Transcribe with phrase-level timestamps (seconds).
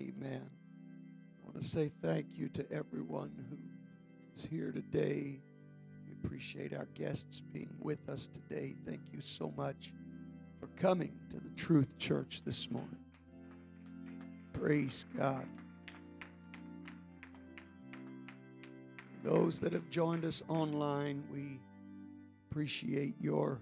[0.00, 0.48] Amen.
[1.42, 3.58] I want to say thank you to everyone who
[4.34, 5.40] is here today.
[6.06, 8.76] We appreciate our guests being with us today.
[8.86, 9.92] Thank you so much
[10.58, 12.96] for coming to the Truth Church this morning.
[14.54, 15.46] Praise God.
[19.22, 21.60] Those that have joined us online, we
[22.50, 23.60] appreciate your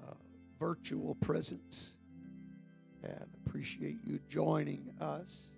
[0.00, 0.14] uh,
[0.60, 1.96] virtual presence
[3.02, 5.52] and appreciate you joining us.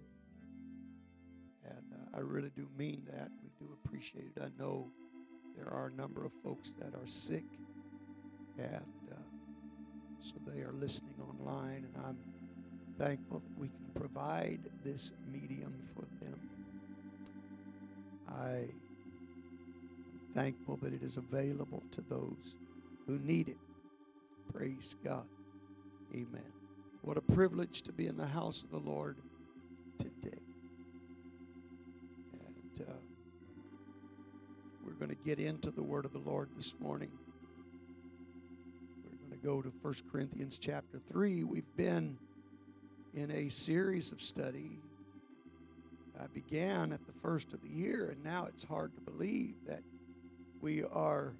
[1.64, 3.31] And uh, I really do mean that.
[3.41, 4.43] We do appreciate it.
[4.43, 4.91] I know
[5.57, 7.45] there are a number of folks that are sick,
[8.59, 9.23] and uh,
[10.21, 12.18] so they are listening online, and I'm
[12.99, 16.40] thankful that we can provide this medium for them.
[18.29, 18.71] I am
[20.35, 22.57] thankful that it is available to those
[23.07, 23.59] who need it.
[24.53, 25.26] Praise God.
[26.13, 26.64] Amen.
[27.04, 29.18] What a privilege to be in the house of the Lord
[29.99, 30.40] today.
[32.33, 32.92] And uh,
[34.83, 37.11] we're going to get into the word of the Lord this morning.
[39.05, 41.45] We're going to go to 1 Corinthians chapter 3.
[41.45, 42.17] We've been
[43.12, 44.81] in a series of study.
[46.19, 49.83] I began at the first of the year, and now it's hard to believe that
[50.62, 51.34] we are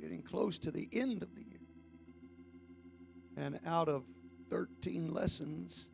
[0.00, 1.53] getting close to the end of the year.
[3.36, 4.04] And out of
[4.50, 5.88] 13 lessons,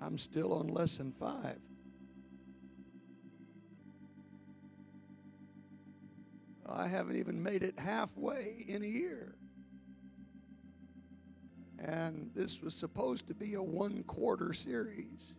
[0.00, 1.60] I'm still on lesson five.
[6.68, 9.34] I haven't even made it halfway in a year.
[11.78, 15.36] And this was supposed to be a one quarter series.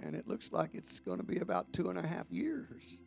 [0.00, 2.98] And it looks like it's going to be about two and a half years.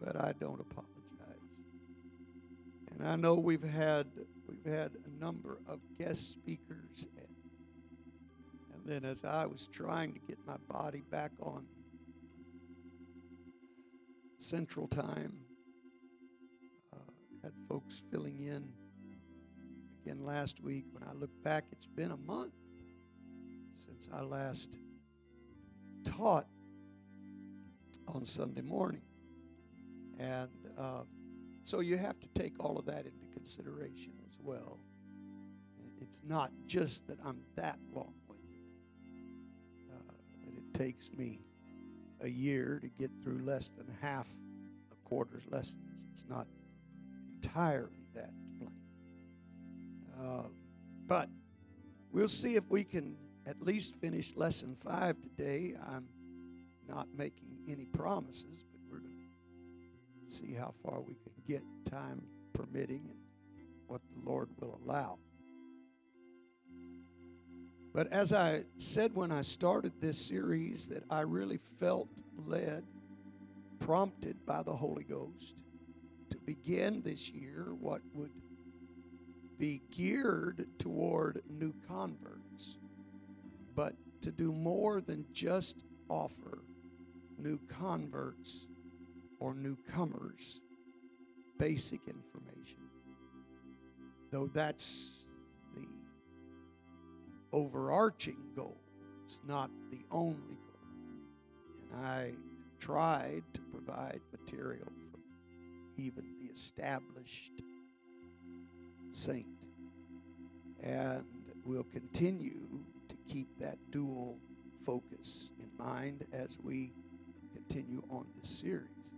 [0.00, 0.97] But I don't apologize.
[2.98, 4.08] And I know we've had
[4.48, 7.28] we've had a number of guest speakers and,
[8.74, 11.66] and then as I was trying to get my body back on
[14.38, 15.38] central time
[16.92, 17.12] uh,
[17.44, 18.68] had folks filling in
[20.02, 20.86] again last week.
[20.90, 22.54] When I look back it's been a month
[23.74, 24.76] since I last
[26.04, 26.46] taught
[28.08, 29.02] on Sunday morning.
[30.18, 31.02] And uh,
[31.68, 34.78] so you have to take all of that into consideration as well.
[36.00, 38.62] It's not just that I'm that long winded,
[39.90, 40.12] uh,
[40.46, 41.42] that it takes me
[42.22, 44.28] a year to get through less than half
[44.90, 46.06] a quarter's lessons.
[46.10, 46.46] It's not
[47.34, 48.72] entirely that to blame.
[50.18, 50.48] Uh,
[51.06, 51.28] but
[52.10, 53.14] we'll see if we can
[53.44, 55.74] at least finish lesson five today.
[55.86, 56.08] I'm
[56.88, 58.64] not making any promises,
[60.30, 62.22] see how far we can get time
[62.52, 63.18] permitting and
[63.86, 65.18] what the Lord will allow.
[67.94, 72.84] But as I said when I started this series, that I really felt led,
[73.80, 75.56] prompted by the Holy Ghost
[76.30, 78.30] to begin this year what would
[79.58, 82.76] be geared toward new converts,
[83.74, 86.62] but to do more than just offer
[87.38, 88.67] new converts
[89.40, 90.60] or newcomers
[91.58, 92.78] basic information.
[94.30, 95.24] Though that's
[95.74, 95.88] the
[97.52, 98.80] overarching goal,
[99.24, 101.92] it's not the only goal.
[101.92, 102.32] And I
[102.78, 105.20] tried to provide material for
[105.96, 107.62] even the established
[109.10, 109.46] saint.
[110.82, 111.24] And
[111.64, 112.68] we'll continue
[113.08, 114.38] to keep that dual
[114.84, 116.92] focus in mind as we
[117.52, 119.17] continue on this series.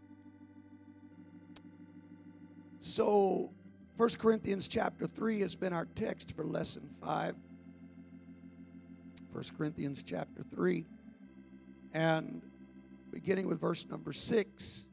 [2.83, 3.53] So,
[3.99, 7.35] 1 Corinthians chapter 3 has been our text for lesson 5.
[9.31, 10.87] 1 Corinthians chapter 3.
[11.93, 12.41] And
[13.11, 14.87] beginning with verse number 6,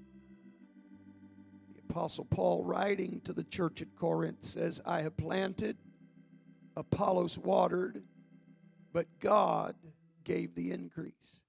[1.76, 5.78] the Apostle Paul, writing to the church at Corinth, says, I have planted,
[6.76, 8.04] Apollos watered,
[8.92, 9.76] but God
[10.26, 11.42] gave the increase.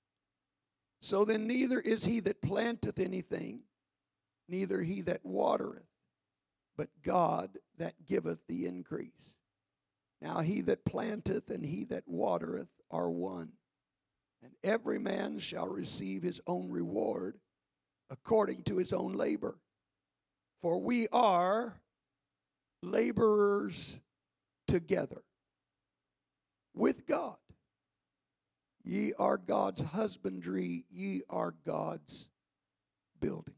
[1.00, 3.62] So then, neither is he that planteth anything,
[4.48, 5.87] neither he that watereth
[6.78, 9.36] but God that giveth the increase.
[10.22, 13.50] Now he that planteth and he that watereth are one,
[14.42, 17.38] and every man shall receive his own reward
[18.08, 19.58] according to his own labor.
[20.60, 21.80] For we are
[22.82, 24.00] laborers
[24.66, 25.22] together
[26.74, 27.36] with God.
[28.84, 32.28] Ye are God's husbandry, ye are God's
[33.20, 33.57] building.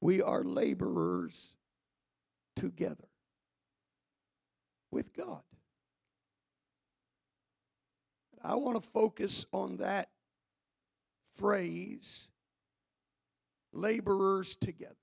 [0.00, 1.54] We are laborers
[2.56, 3.08] together
[4.90, 5.42] with God.
[8.42, 10.08] I want to focus on that
[11.32, 12.28] phrase
[13.72, 14.94] laborers together.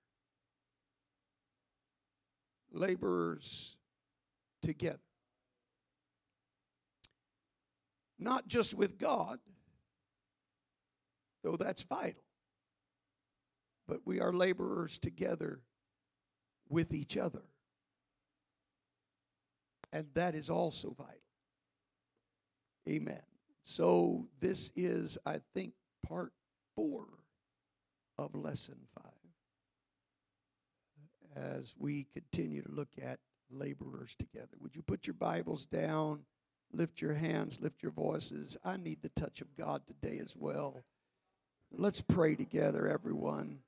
[2.71, 3.77] Laborers
[4.61, 5.00] together.
[8.19, 9.39] Not just with God,
[11.43, 12.23] though that's vital,
[13.88, 15.62] but we are laborers together
[16.69, 17.44] with each other.
[19.92, 21.13] And that is also vital.
[22.88, 23.22] Amen.
[23.63, 25.74] So, this is, I think,
[26.06, 26.31] part
[26.75, 27.06] four
[28.18, 29.12] of lesson five
[31.36, 33.19] as we continue to look at
[33.50, 34.57] laborers together.
[34.60, 36.24] Would you put your Bibles down,
[36.72, 38.57] lift your hands, lift your voices?
[38.63, 40.81] I need the touch of God today as well.
[41.72, 43.60] Let's pray together, everyone.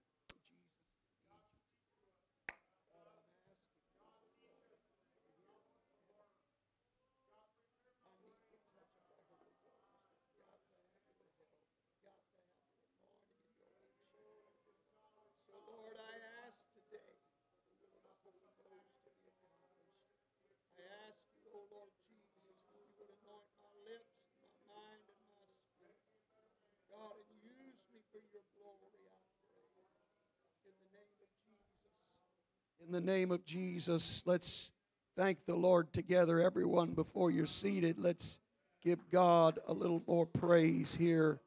[32.89, 34.71] In the name of Jesus, let's
[35.15, 37.99] thank the Lord together, everyone, before you're seated.
[37.99, 38.39] Let's
[38.83, 41.39] give God a little more praise here.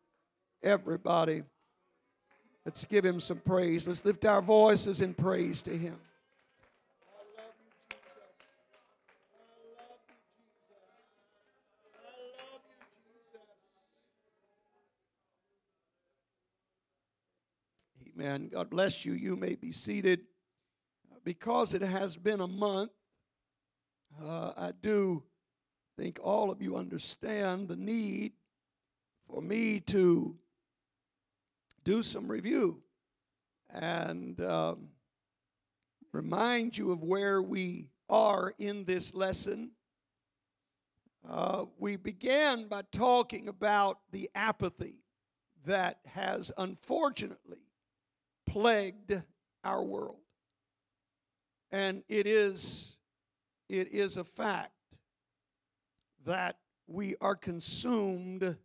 [0.62, 1.42] Everybody,
[2.64, 3.88] let's give Him some praise.
[3.88, 5.96] Let's lift our voices in praise to Him.
[18.22, 18.50] Amen.
[18.52, 19.14] God bless you.
[19.14, 20.20] You may be seated
[21.24, 22.92] because it has been a month,
[24.22, 25.24] uh, I do
[25.98, 28.34] think all of you understand the need
[29.28, 30.36] for me to
[31.82, 32.80] do some review
[33.70, 34.90] and um,
[36.12, 39.72] remind you of where we are in this lesson.
[41.28, 45.02] Uh, we began by talking about the apathy
[45.64, 47.58] that has unfortunately
[48.52, 49.14] plagued
[49.64, 50.18] our world.
[51.70, 52.98] And it is,
[53.70, 54.72] it is a fact
[56.26, 58.58] that we are consumed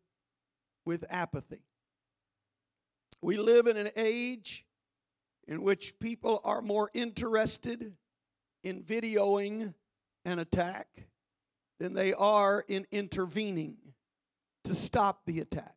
[0.85, 1.61] with apathy.
[3.21, 4.65] We live in an age
[5.47, 7.93] in which people are more interested
[8.63, 9.73] in videoing
[10.25, 10.87] an attack
[11.79, 13.77] than they are in intervening
[14.65, 15.76] to stop the attack.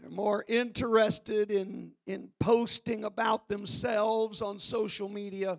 [0.00, 5.58] They're more interested in, in posting about themselves on social media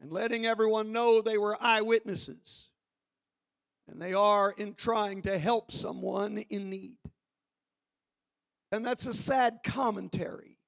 [0.00, 2.68] and letting everyone know they were eyewitnesses
[3.86, 6.98] than they are in trying to help someone in need.
[8.72, 10.58] And that's a sad commentary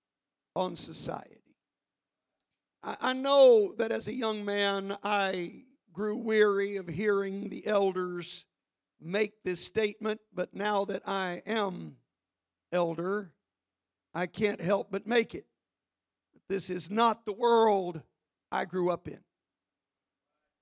[0.57, 1.57] on society.
[2.83, 5.63] I, I know that as a young man, I
[5.93, 8.47] grew weary of hearing the elders
[9.01, 11.97] make this statement, but now that I am
[12.73, 13.33] elder,
[14.15, 15.47] I can't help but make it.
[16.49, 18.03] This is not the world
[18.51, 19.21] I grew up in.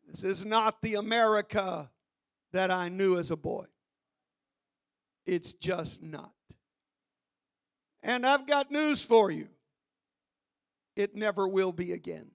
[0.06, 1.90] This is not the America
[2.52, 3.66] that I knew as a boy.
[5.26, 6.32] It's just not.
[8.02, 9.48] And I've got news for you
[10.96, 12.30] it never will be again.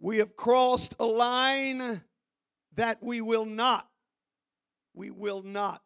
[0.00, 2.02] We have crossed a line
[2.74, 3.88] that we will not,
[4.94, 5.82] we will not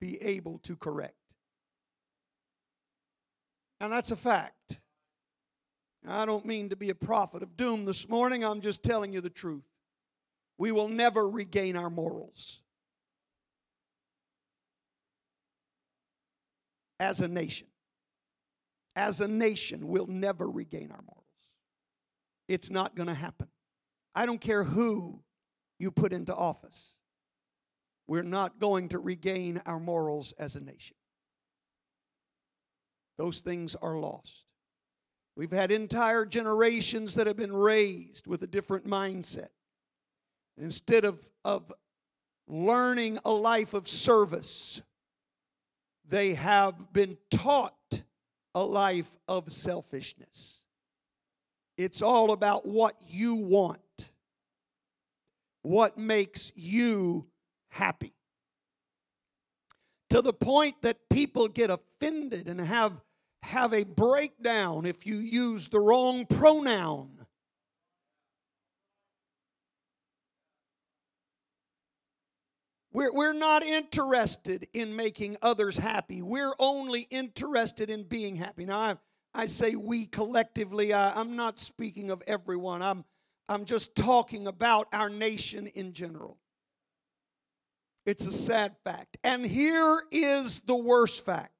[0.00, 1.14] be able to correct.
[3.80, 4.80] And that's a fact.
[6.06, 9.20] I don't mean to be a prophet of doom this morning, I'm just telling you
[9.20, 9.64] the truth.
[10.56, 12.62] We will never regain our morals
[16.98, 17.68] as a nation.
[18.96, 21.24] As a nation, we'll never regain our morals.
[22.48, 23.48] It's not going to happen.
[24.14, 25.22] I don't care who
[25.78, 26.94] you put into office
[28.08, 30.96] we're not going to regain our morals as a nation.
[33.18, 34.46] Those things are lost.
[35.36, 39.50] We've had entire generations that have been raised with a different mindset.
[40.56, 41.72] instead of, of
[42.48, 44.82] learning a life of service,
[46.08, 48.02] they have been taught
[48.54, 50.62] a life of selfishness.
[51.76, 54.10] It's all about what you want,
[55.62, 57.28] what makes you
[57.78, 58.12] happy.
[60.10, 62.92] To the point that people get offended and have,
[63.42, 67.10] have a breakdown if you use the wrong pronoun.
[72.90, 76.20] We're, we're not interested in making others happy.
[76.22, 78.64] We're only interested in being happy.
[78.64, 78.96] Now, I,
[79.34, 82.82] I say we collectively, I, I'm not speaking of everyone.
[82.82, 83.04] I'm,
[83.48, 86.37] I'm just talking about our nation in general.
[88.08, 89.18] It's a sad fact.
[89.22, 91.52] And here is the worst fact.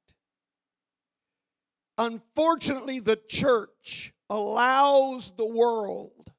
[1.99, 6.33] Unfortunately, the church allows the world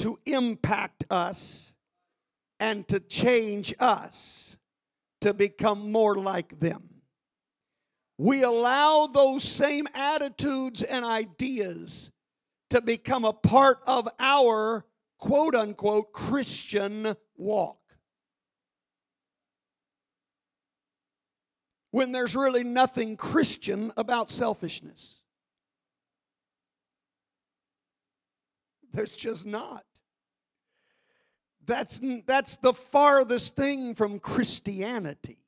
[0.00, 1.74] to impact us
[2.60, 4.58] and to change us
[5.22, 7.00] to become more like them.
[8.18, 12.10] We allow those same attitudes and ideas
[12.68, 14.84] to become a part of our
[15.18, 17.78] quote unquote Christian walk.
[21.90, 25.20] When there's really nothing Christian about selfishness.
[28.92, 29.84] There's just not.
[31.66, 35.38] That's, that's the farthest thing from Christianity.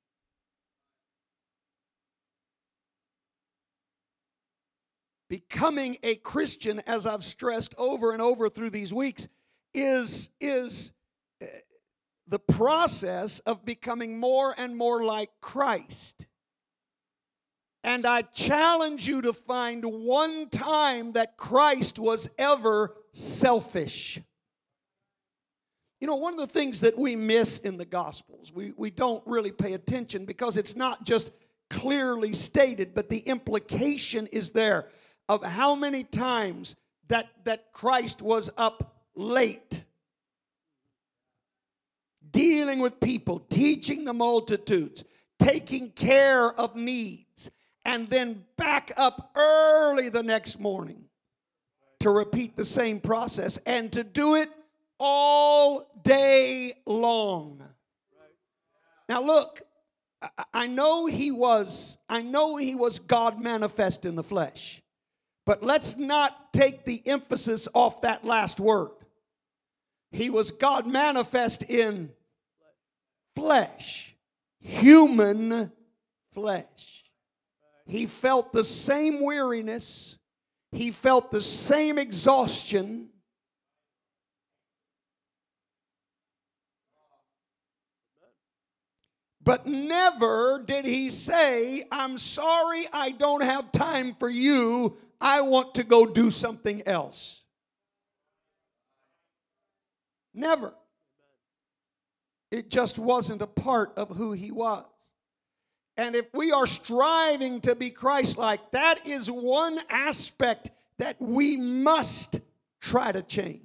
[5.28, 9.28] Becoming a Christian, as I've stressed over and over through these weeks,
[9.72, 10.92] is, is
[11.40, 11.46] eh,
[12.26, 16.26] the process of becoming more and more like Christ.
[17.82, 24.20] And I challenge you to find one time that Christ was ever selfish.
[26.00, 29.22] You know, one of the things that we miss in the Gospels, we, we don't
[29.26, 31.32] really pay attention because it's not just
[31.68, 34.88] clearly stated, but the implication is there
[35.28, 36.76] of how many times
[37.08, 39.84] that, that Christ was up late
[42.32, 45.04] dealing with people, teaching the multitudes,
[45.38, 47.50] taking care of needs,
[47.84, 51.04] and then back up early the next morning
[52.00, 54.50] to repeat the same process and to do it
[54.98, 57.62] all day long.
[59.08, 59.62] Now look,
[60.52, 64.82] I know he was I know he was God manifest in the flesh.
[65.46, 68.92] But let's not take the emphasis off that last word.
[70.12, 72.10] He was God manifest in
[73.34, 74.14] flesh,
[74.60, 75.72] human
[76.32, 76.99] flesh.
[77.90, 80.16] He felt the same weariness,
[80.72, 83.08] he felt the same exhaustion,
[89.42, 94.96] But never did he say, I'm sorry, I don't have time for you.
[95.20, 97.42] I want to go do something else.
[100.34, 100.74] Never.
[102.50, 104.84] It just wasn't a part of who he was.
[106.00, 111.58] And if we are striving to be Christ like, that is one aspect that we
[111.58, 112.40] must
[112.80, 113.60] try to change.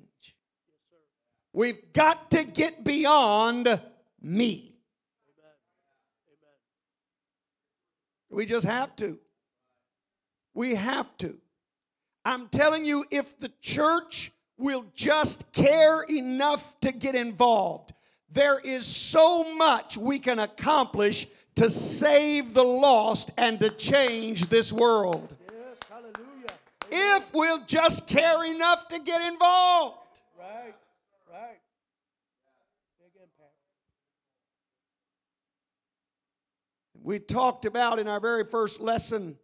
[1.53, 3.79] We've got to get beyond
[4.21, 4.75] me.
[8.29, 9.17] We just have to.
[10.53, 11.37] We have to.
[12.25, 17.93] I'm telling you, if the church will just care enough to get involved,
[18.29, 24.73] there is so much we can accomplish to save the lost and to change this
[24.73, 25.35] world.
[25.51, 26.51] Yes, hallelujah.
[26.91, 30.21] If we'll just care enough to get involved.
[30.37, 30.75] Right,
[31.31, 31.59] right.
[32.99, 33.53] Big impact.
[37.01, 39.37] We talked about in our very first lesson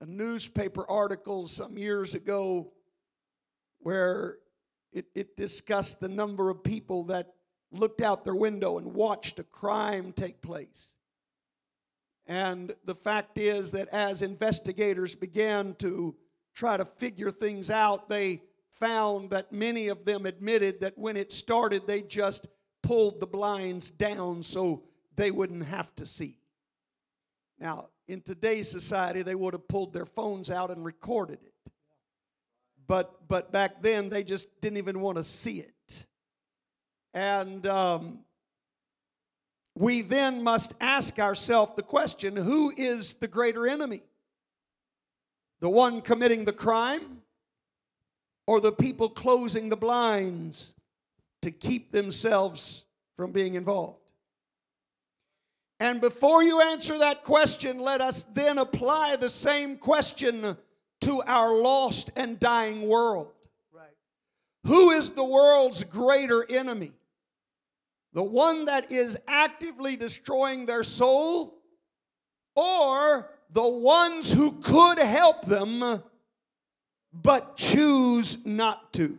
[0.00, 2.70] a newspaper article some years ago
[3.80, 4.38] where
[4.92, 7.34] it, it discussed the number of people that
[7.70, 10.94] looked out their window and watched a crime take place.
[12.26, 16.14] And the fact is that as investigators began to
[16.54, 21.32] try to figure things out, they found that many of them admitted that when it
[21.32, 22.48] started, they just
[22.82, 24.82] pulled the blinds down so
[25.16, 26.38] they wouldn't have to see.
[27.58, 31.72] Now, in today's society, they would have pulled their phones out and recorded it.
[32.86, 35.72] But, but back then, they just didn't even want to see it.
[37.14, 38.20] And um,
[39.74, 44.02] we then must ask ourselves the question who is the greater enemy?
[45.60, 47.22] The one committing the crime
[48.46, 50.72] or the people closing the blinds
[51.42, 52.84] to keep themselves
[53.16, 53.98] from being involved?
[55.80, 60.56] And before you answer that question, let us then apply the same question
[61.02, 63.30] to our lost and dying world.
[63.72, 63.86] Right.
[64.66, 66.92] Who is the world's greater enemy?
[68.12, 71.58] The one that is actively destroying their soul
[72.54, 76.02] or the ones who could help them
[77.12, 79.18] but choose not to.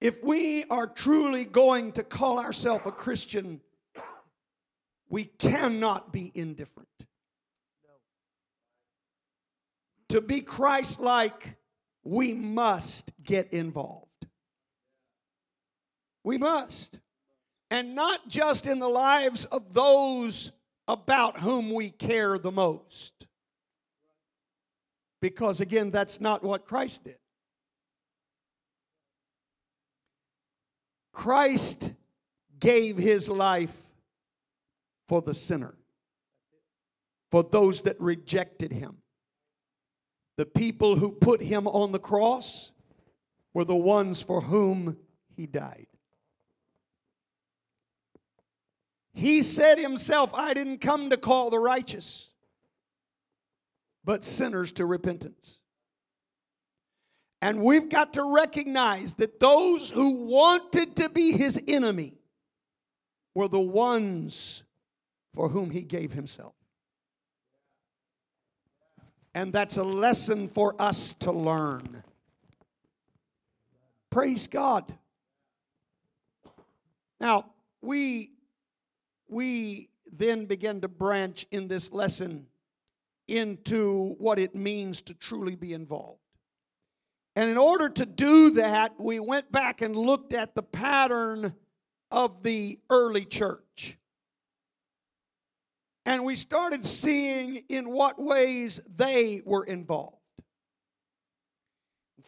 [0.00, 3.62] If we are truly going to call ourselves a Christian,
[5.14, 6.88] we cannot be indifferent.
[10.08, 11.54] To be Christ like,
[12.02, 14.26] we must get involved.
[16.24, 16.98] We must.
[17.70, 20.50] And not just in the lives of those
[20.88, 23.28] about whom we care the most.
[25.22, 27.18] Because again, that's not what Christ did.
[31.12, 31.92] Christ
[32.58, 33.93] gave his life
[35.08, 35.74] for the sinner,
[37.30, 38.98] for those that rejected him.
[40.36, 42.72] The people who put him on the cross
[43.52, 44.96] were the ones for whom
[45.36, 45.86] he died.
[49.12, 52.30] He said himself, I didn't come to call the righteous,
[54.04, 55.60] but sinners to repentance.
[57.40, 62.14] And we've got to recognize that those who wanted to be his enemy
[63.34, 64.63] were the ones
[65.34, 66.54] for whom he gave himself.
[69.34, 72.04] And that's a lesson for us to learn.
[74.10, 74.94] Praise God.
[77.20, 77.46] Now,
[77.82, 78.30] we
[79.28, 82.46] we then begin to branch in this lesson
[83.26, 86.20] into what it means to truly be involved.
[87.34, 91.54] And in order to do that, we went back and looked at the pattern
[92.12, 93.63] of the early church.
[96.06, 100.18] And we started seeing in what ways they were involved.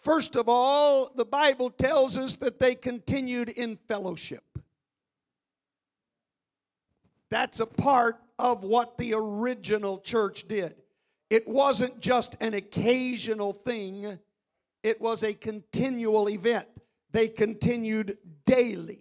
[0.02, 4.44] First of all, the Bible tells us that they continued in fellowship.
[7.30, 10.74] That's a part of what the original church did.
[11.28, 14.18] It wasn't just an occasional thing,
[14.82, 16.68] it was a continual event.
[17.10, 19.00] They continued daily,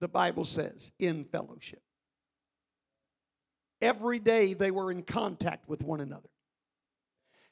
[0.00, 1.83] the Bible says, in fellowship.
[3.84, 6.30] Every day they were in contact with one another.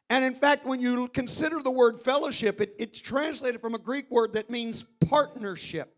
[0.08, 4.10] And in fact, when you consider the word fellowship, it, it's translated from a Greek
[4.10, 5.94] word that means partnership.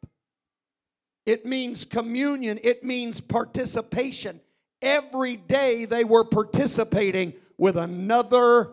[1.24, 2.58] It means communion.
[2.64, 4.40] It means participation.
[4.82, 8.72] Every day they were participating with another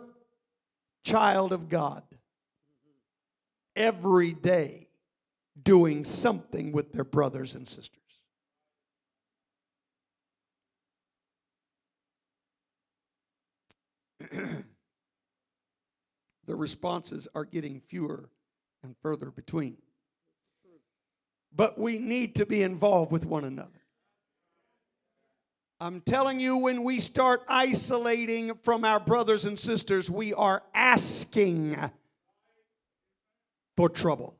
[1.03, 2.01] child of God
[3.75, 4.87] every day
[5.61, 8.00] doing something with their brothers and sisters.
[16.45, 18.29] the responses are getting fewer
[18.83, 19.77] and further between.
[21.53, 23.81] But we need to be involved with one another.
[25.81, 31.75] I'm telling you, when we start isolating from our brothers and sisters, we are asking
[33.75, 34.37] for trouble.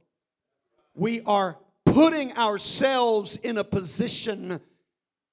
[0.94, 4.62] We are putting ourselves in a position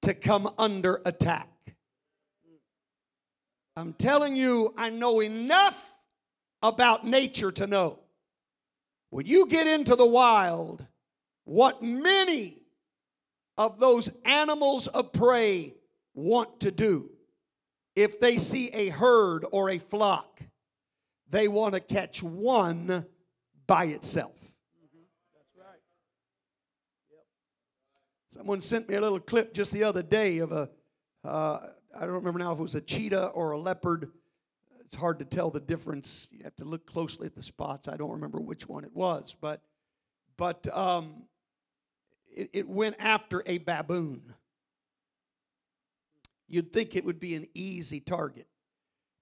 [0.01, 1.47] to come under attack.
[3.79, 5.97] I'm telling you, I know enough
[6.61, 7.99] about nature to know
[9.09, 10.85] when you get into the wild,
[11.45, 12.57] what many
[13.57, 15.75] of those animals of prey
[16.13, 17.09] want to do.
[17.95, 20.41] If they see a herd or a flock,
[21.29, 23.05] they want to catch one
[23.65, 24.35] by itself.
[25.33, 25.79] That's right.
[27.11, 27.21] Yep.
[28.27, 30.69] Someone sent me a little clip just the other day of a.
[31.23, 34.11] Uh, I don't remember now if it was a cheetah or a leopard.
[34.85, 36.29] It's hard to tell the difference.
[36.31, 37.87] You have to look closely at the spots.
[37.87, 39.61] I don't remember which one it was, but
[40.37, 41.23] but um,
[42.27, 44.33] it, it went after a baboon.
[46.47, 48.47] You'd think it would be an easy target.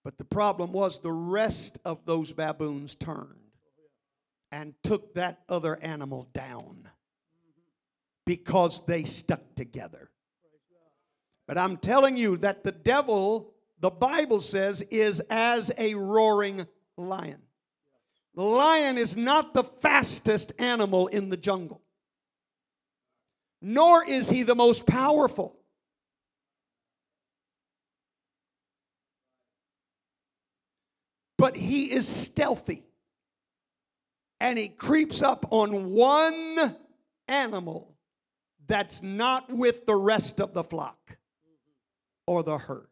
[0.03, 3.35] But the problem was the rest of those baboons turned
[4.51, 6.87] and took that other animal down
[8.25, 10.09] because they stuck together.
[11.47, 17.41] But I'm telling you that the devil, the Bible says, is as a roaring lion.
[18.35, 21.81] The lion is not the fastest animal in the jungle,
[23.61, 25.57] nor is he the most powerful.
[31.37, 32.83] but he is stealthy.
[34.39, 36.75] And he creeps up on one
[37.27, 37.95] animal
[38.67, 41.17] that's not with the rest of the flock
[42.27, 42.89] or the hurt.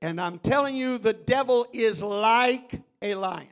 [0.00, 3.48] And I'm telling you, the devil is like a lion.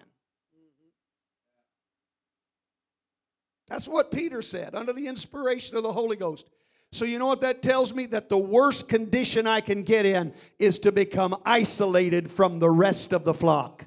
[3.69, 6.49] That's what Peter said under the inspiration of the Holy Ghost.
[6.93, 8.07] So, you know what that tells me?
[8.07, 13.13] That the worst condition I can get in is to become isolated from the rest
[13.13, 13.85] of the flock.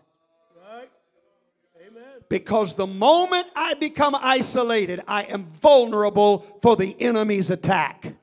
[0.70, 0.90] Right?
[1.88, 2.04] Amen.
[2.28, 8.16] Because the moment I become isolated, I am vulnerable for the enemy's attack.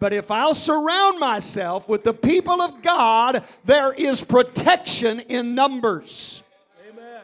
[0.00, 6.44] But if I'll surround myself with the people of God, there is protection in numbers.
[6.88, 7.20] Amen.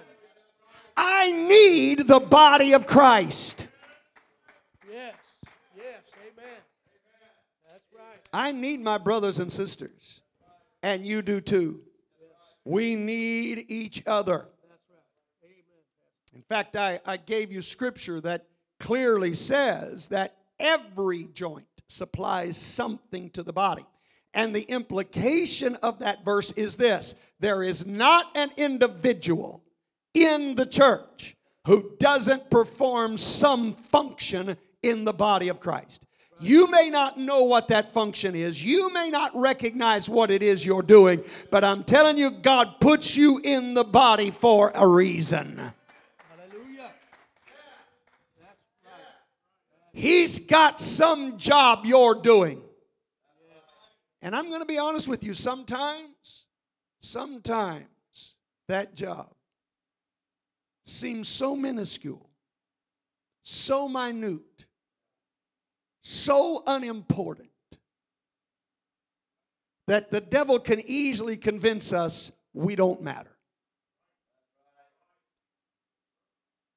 [0.96, 3.68] I need the body of Christ.
[4.90, 5.14] Yes.
[5.76, 6.12] Yes.
[6.20, 6.50] Amen.
[7.70, 8.28] That's right.
[8.32, 10.20] I need my brothers and sisters,
[10.82, 11.80] and you do too.
[12.64, 14.46] We need each other.
[14.68, 15.44] That's right.
[15.44, 16.34] Amen.
[16.34, 18.46] In fact, I, I gave you scripture that
[18.80, 23.84] clearly says that every joint supplies something to the body.
[24.32, 29.62] And the implication of that verse is this there is not an individual
[30.12, 36.06] in the church who doesn't perform some function in the body of Christ.
[36.40, 38.62] You may not know what that function is.
[38.62, 43.16] You may not recognize what it is you're doing, but I'm telling you, God puts
[43.16, 45.56] you in the body for a reason.
[45.56, 46.90] Hallelujah.
[48.40, 49.00] That's right.
[49.94, 52.60] He's got some job you're doing.
[54.20, 56.46] And I'm going to be honest with you, sometimes,
[57.00, 57.86] sometimes
[58.66, 59.32] that job
[60.84, 62.28] seems so minuscule,
[63.44, 64.66] so minute,
[66.02, 67.50] so unimportant
[69.86, 73.36] that the devil can easily convince us we don't matter.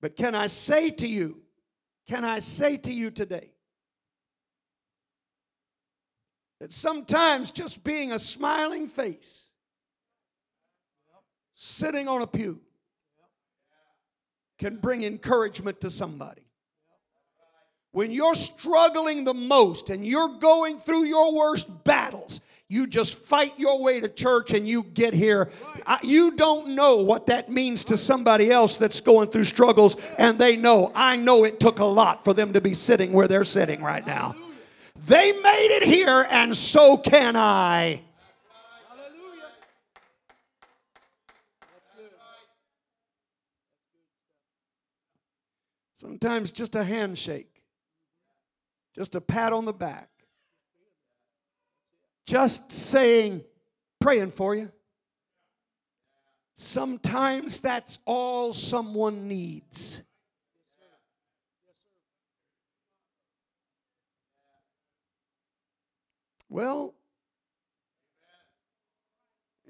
[0.02, 1.42] But can I say to you,
[2.08, 3.52] can I say to you today
[6.60, 9.52] that sometimes just being a smiling face,
[11.54, 12.62] sitting on a pew,
[14.58, 16.42] can bring encouragement to somebody?
[17.92, 23.54] When you're struggling the most and you're going through your worst battles, you just fight
[23.58, 25.52] your way to church and you get here.
[25.86, 30.38] I, you don't know what that means to somebody else that's going through struggles, and
[30.38, 30.92] they know.
[30.94, 34.06] I know it took a lot for them to be sitting where they're sitting right
[34.06, 34.36] now.
[35.06, 38.02] They made it here, and so can I.
[45.94, 47.64] Sometimes just a handshake,
[48.94, 50.10] just a pat on the back,
[52.28, 53.44] just saying,
[54.00, 54.72] praying for you.
[56.56, 60.02] Sometimes that's all someone needs.
[66.50, 66.96] Well,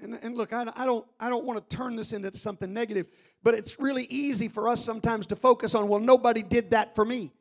[0.00, 3.06] and, and look, I, I don't, I don't want to turn this into something negative,
[3.42, 7.04] but it's really easy for us sometimes to focus on, well, nobody did that for
[7.04, 7.32] me.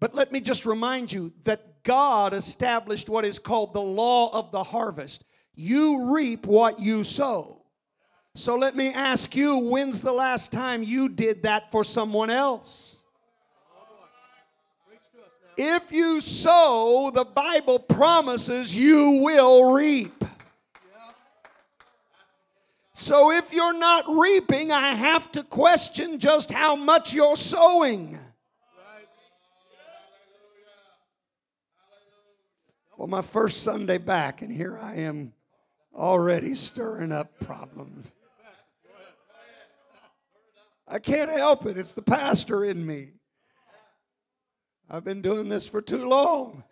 [0.00, 4.50] But let me just remind you that God established what is called the law of
[4.50, 5.24] the harvest.
[5.54, 7.62] You reap what you sow.
[8.34, 13.02] So let me ask you, when's the last time you did that for someone else?
[15.56, 20.24] If you sow, the Bible promises you will reap.
[22.92, 28.18] So if you're not reaping, I have to question just how much you're sowing.
[32.98, 35.32] Well, my first Sunday back, and here I am
[35.94, 38.12] already stirring up problems.
[40.88, 41.78] I can't help it.
[41.78, 43.12] It's the pastor in me.
[44.90, 46.64] I've been doing this for too long.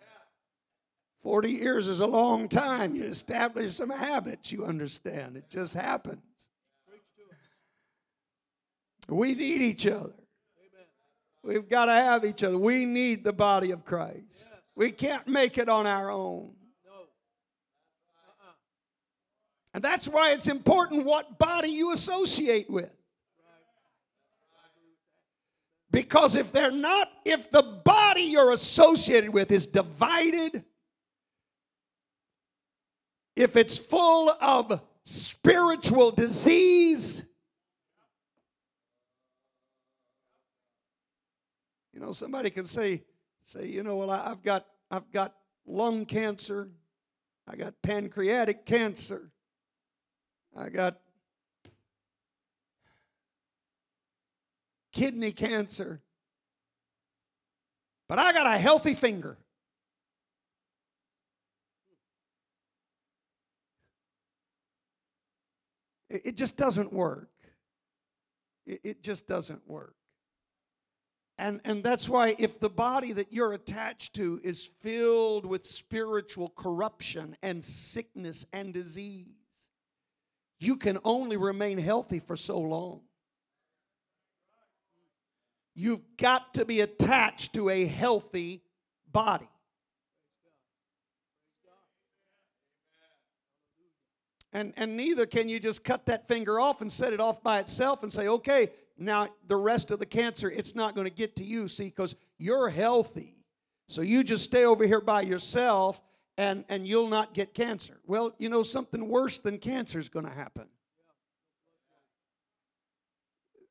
[1.23, 2.93] 40 years is a long time.
[2.93, 5.37] You establish some habits, you understand.
[5.37, 6.19] It just happens.
[9.07, 10.11] We need each other.
[11.41, 12.57] We've got to have each other.
[12.57, 14.49] We need the body of Christ.
[14.77, 16.53] We can't make it on our own.
[19.73, 22.91] And that's why it's important what body you associate with.
[25.89, 30.63] Because if they're not, if the body you're associated with is divided,
[33.35, 37.27] if it's full of spiritual disease,
[41.93, 43.03] you know, somebody can say,
[43.47, 45.33] say, you know, well, I've got, I've got
[45.65, 46.69] lung cancer,
[47.47, 49.31] I got pancreatic cancer,
[50.55, 50.97] I got
[54.91, 56.01] kidney cancer.
[58.09, 59.37] But I got a healthy finger.
[66.09, 67.29] It just doesn't work.
[68.65, 69.96] It just doesn't work.
[71.39, 76.49] And, and that's why, if the body that you're attached to is filled with spiritual
[76.49, 79.35] corruption and sickness and disease,
[80.59, 83.01] you can only remain healthy for so long.
[85.75, 88.63] You've got to be attached to a healthy
[89.11, 89.47] body.
[94.53, 97.59] And, and neither can you just cut that finger off and set it off by
[97.59, 101.35] itself and say, okay, now the rest of the cancer, it's not going to get
[101.37, 103.35] to you, see, because you're healthy.
[103.87, 106.01] So you just stay over here by yourself
[106.37, 107.99] and, and you'll not get cancer.
[108.05, 110.67] Well, you know, something worse than cancer is going to happen.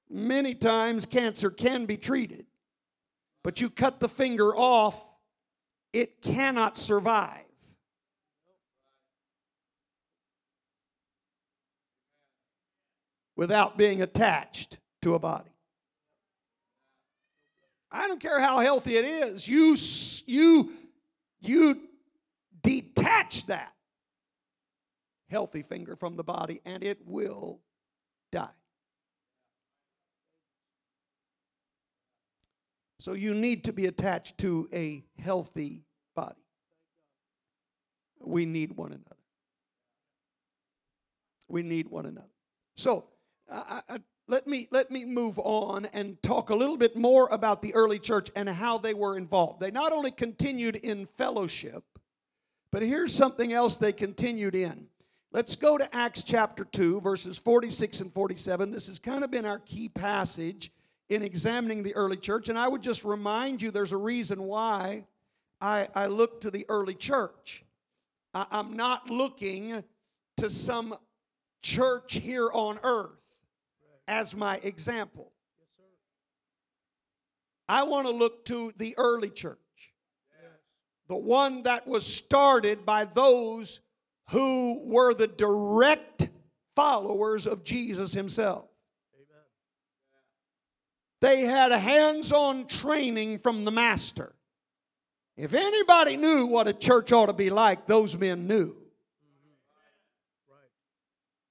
[0.08, 2.46] Many times cancer can be treated,
[3.42, 5.02] but you cut the finger off,
[5.92, 7.40] it cannot survive.
[13.34, 15.50] Without being attached to a body.
[17.92, 19.46] I don't care how healthy it is.
[19.46, 19.76] You
[20.26, 20.72] you
[21.40, 21.80] you
[22.60, 23.72] detach that
[25.30, 27.60] healthy finger from the body and it will
[28.32, 28.48] die.
[33.00, 35.84] So you need to be attached to a healthy
[36.16, 36.42] body.
[38.20, 39.22] We need one another.
[41.46, 42.26] We need one another.
[42.74, 43.04] So
[43.48, 47.62] I, I, let me let me move on and talk a little bit more about
[47.62, 49.60] the early church and how they were involved.
[49.60, 51.84] They not only continued in fellowship,
[52.72, 54.88] but here's something else they continued in.
[55.32, 58.70] Let's go to Acts chapter 2, verses 46 and 47.
[58.70, 60.72] This has kind of been our key passage
[61.08, 62.48] in examining the early church.
[62.48, 65.04] And I would just remind you there's a reason why
[65.60, 67.64] I, I look to the early church.
[68.34, 69.84] I, I'm not looking
[70.38, 70.94] to some
[71.62, 73.25] church here on earth
[74.08, 75.32] as my example.
[77.68, 79.58] I want to look to the early church,
[81.08, 83.80] the one that was started by those
[84.30, 86.28] who were the direct
[86.74, 88.66] followers of Jesus himself.
[91.20, 94.34] They had a hands on training from the master.
[95.36, 98.76] If anybody knew what a church ought to be like, those men knew.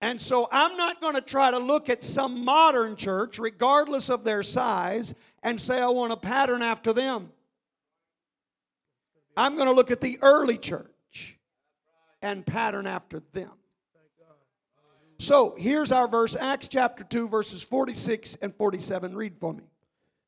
[0.01, 4.23] And so I'm not going to try to look at some modern church, regardless of
[4.23, 7.31] their size, and say I want a pattern after them.
[9.37, 11.39] I'm going to look at the early church
[12.21, 13.51] and pattern after them.
[15.17, 19.15] So here's our verse, Acts chapter 2, verses 46 and 47.
[19.15, 19.63] Read for me.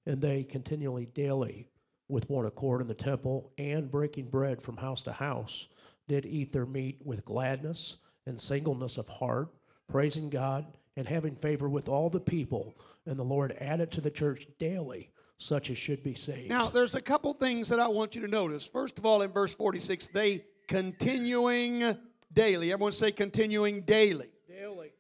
[0.05, 1.67] And they continually daily,
[2.07, 5.67] with one accord in the temple, and breaking bread from house to house,
[6.07, 9.49] did eat their meat with gladness and singleness of heart
[9.89, 10.65] praising God
[10.97, 12.77] and having favor with all the people.
[13.05, 16.49] And the Lord added to the church daily such as should be saved.
[16.49, 18.67] Now, there's a couple things that I want you to notice.
[18.67, 21.95] First of all, in verse 46, they continuing
[22.33, 22.73] daily.
[22.73, 24.29] Everyone say continuing daily.
[24.47, 24.91] Daily.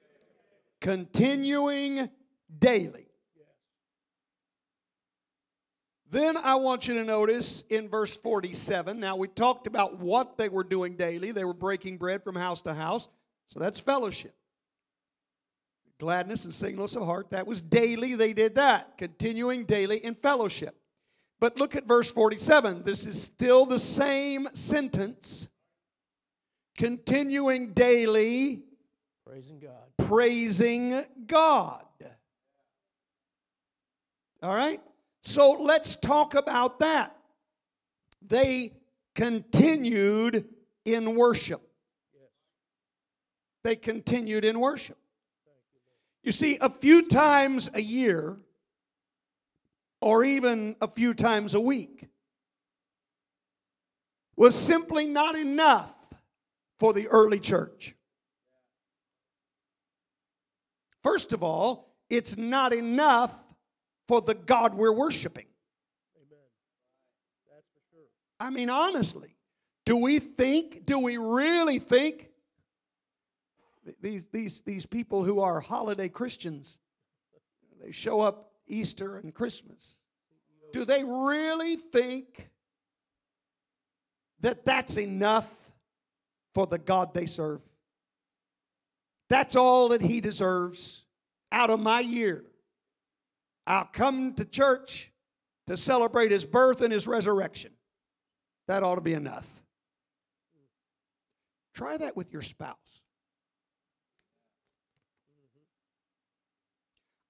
[0.79, 2.09] Continuing
[2.59, 3.07] daily.
[6.09, 8.99] Then I want you to notice in verse 47.
[8.99, 11.31] Now, we talked about what they were doing daily.
[11.31, 13.09] They were breaking bread from house to house.
[13.47, 14.37] So that's fellowship
[15.99, 17.31] gladness and singleness of heart.
[17.31, 20.75] That was daily, they did that, continuing daily in fellowship.
[21.39, 22.83] But look at verse 47.
[22.83, 25.49] This is still the same sentence.
[26.75, 28.61] Continuing daily,
[29.25, 30.07] praising God.
[30.07, 31.83] Praising God.
[34.43, 34.79] All right?
[35.21, 37.15] So let's talk about that.
[38.21, 38.73] They
[39.15, 40.45] continued
[40.85, 41.66] in worship.
[43.67, 44.97] They continued in worship.
[46.23, 48.37] You see, a few times a year,
[49.99, 52.07] or even a few times a week,
[54.37, 55.93] was simply not enough
[56.79, 57.93] for the early church.
[61.03, 63.33] First of all, it's not enough
[64.07, 65.47] for the God we're worshiping.
[66.15, 66.39] Amen.
[67.53, 68.07] That's for sure.
[68.39, 69.35] I mean, honestly,
[69.85, 72.26] do we think, do we really think
[74.01, 76.79] these, these, these people who are holiday Christians,
[77.81, 79.99] they show up Easter and Christmas.
[80.73, 82.49] Do they really think
[84.41, 85.53] that that's enough
[86.53, 87.61] for the God they serve?
[89.29, 91.05] That's all that he deserves
[91.51, 92.43] out of my year.
[93.65, 95.11] I'll come to church
[95.67, 97.71] to celebrate his birth and his resurrection.
[98.67, 99.47] That ought to be enough.
[101.73, 103.01] Try that with your spouse.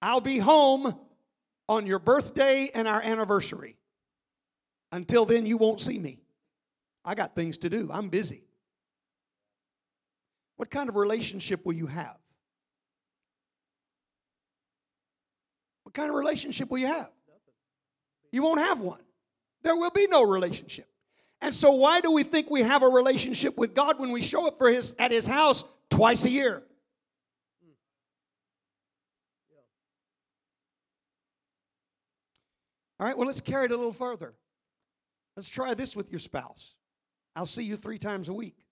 [0.01, 0.93] I'll be home
[1.67, 3.77] on your birthday and our anniversary.
[4.91, 6.21] Until then, you won't see me.
[7.03, 7.89] I got things to do.
[7.91, 8.43] I'm busy.
[10.57, 12.17] What kind of relationship will you have?
[15.83, 17.09] What kind of relationship will you have?
[18.31, 18.99] You won't have one.
[19.63, 20.87] There will be no relationship.
[21.41, 24.47] And so why do we think we have a relationship with God when we show
[24.47, 26.63] up for his at his house twice a year?
[32.99, 34.33] All right, well, let's carry it a little further.
[35.35, 36.75] Let's try this with your spouse.
[37.35, 38.65] I'll see you three times a week.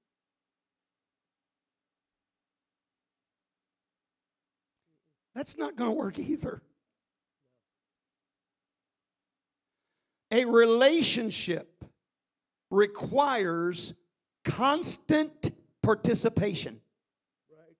[5.35, 6.61] That's not going to work either.
[10.31, 11.83] A relationship
[12.71, 13.93] requires
[14.43, 15.51] constant
[15.83, 16.81] participation.
[17.51, 17.75] Right.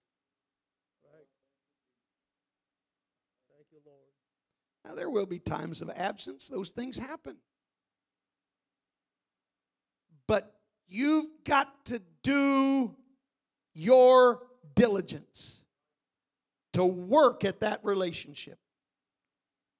[1.11, 1.27] Right.
[3.49, 3.97] Thank you, Lord.
[4.85, 7.37] Now, there will be times of absence, those things happen.
[10.27, 10.53] But
[10.87, 12.95] you've got to do
[13.73, 14.43] your
[14.75, 15.63] diligence
[16.73, 18.59] to work at that relationship,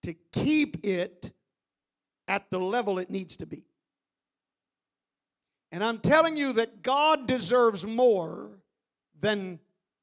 [0.04, 1.32] to keep it
[2.28, 3.63] at the level it needs to be.
[5.72, 8.60] And I'm telling you that God deserves more
[9.20, 9.60] than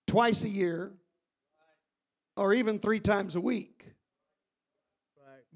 [0.06, 0.92] twice a year
[2.36, 3.71] or even three times a week.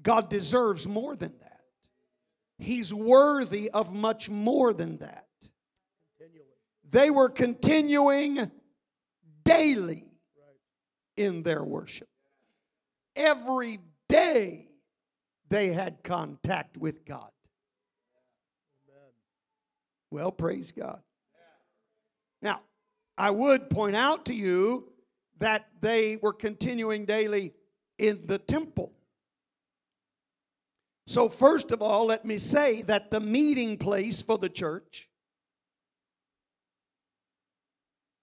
[0.07, 1.59] God deserves more than that.
[2.59, 5.27] He's worthy of much more than that.
[6.89, 8.49] They were continuing
[9.43, 10.09] daily
[11.17, 12.07] in their worship.
[13.17, 14.69] Every day
[15.49, 17.29] they had contact with God.
[20.09, 21.01] Well, praise God.
[22.41, 22.61] Now,
[23.17, 24.87] I would point out to you
[25.39, 27.53] that they were continuing daily
[27.97, 28.93] in the temple.
[31.07, 35.07] So, first of all, let me say that the meeting place for the church,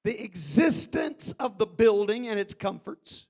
[0.04, 3.26] the existence of the building and its comforts,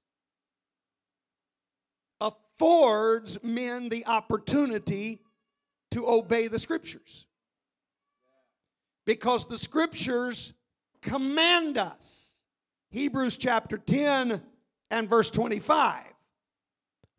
[2.21, 5.21] affords men the opportunity
[5.93, 7.27] to obey the scriptures.
[9.07, 10.53] Because the scriptures
[11.01, 12.41] command us.
[12.91, 14.43] Hebrews chapter 10
[14.91, 16.14] and verse 25.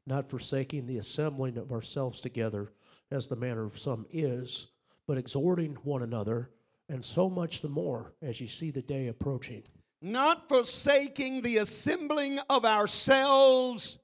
[0.08, 2.72] Not forsaking the assembling of ourselves together,
[3.12, 4.68] as the manner of some is,
[5.08, 6.52] but exhorting one another,
[6.90, 9.64] and so much the more as you see the day approaching.
[10.02, 14.00] Not forsaking the assembling of ourselves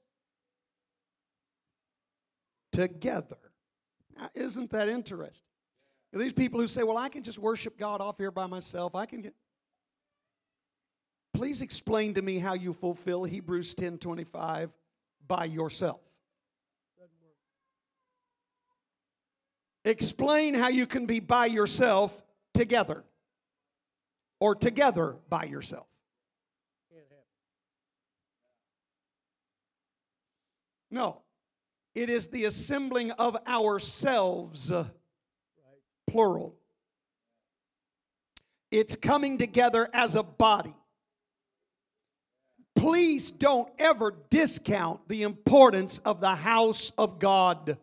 [2.72, 3.36] together.
[4.16, 5.46] Now, isn't that interesting?
[6.12, 9.06] These people who say, well, I can just worship God off here by myself, I
[9.06, 9.34] can get.
[11.32, 14.72] Please explain to me how you fulfill Hebrews 10 25
[15.32, 15.98] by yourself.
[19.86, 23.02] Explain how you can be by yourself together
[24.40, 25.86] or together by yourself.
[30.90, 31.22] No,
[31.94, 34.84] it is the assembling of ourselves, uh,
[36.06, 36.54] plural.
[38.70, 40.76] It's coming together as a body.
[42.74, 47.76] Please don't ever discount the importance of the house of God.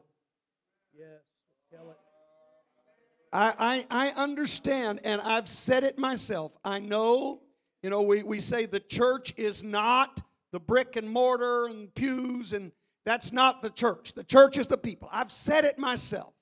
[3.31, 6.57] I, I, I understand, and I've said it myself.
[6.65, 7.41] I know,
[7.83, 10.21] you know, we, we say the church is not
[10.51, 12.71] the brick and mortar and pews, and
[13.05, 14.13] that's not the church.
[14.13, 15.09] The church is the people.
[15.11, 16.33] I've said it myself.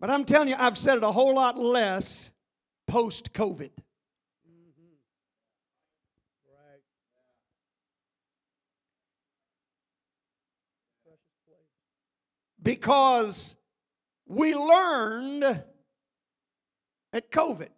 [0.00, 2.30] But I'm telling you, I've said it a whole lot less
[2.88, 3.70] post COVID.
[4.48, 4.96] Mm-hmm.
[6.48, 6.80] Right.
[11.04, 11.58] Precious place.
[12.62, 13.56] Because
[14.26, 15.44] we learned
[17.12, 17.68] at COVID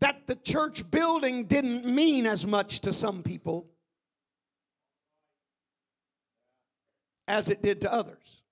[0.00, 3.68] that the church building didn't mean as much to some people
[7.28, 8.42] as it did to others.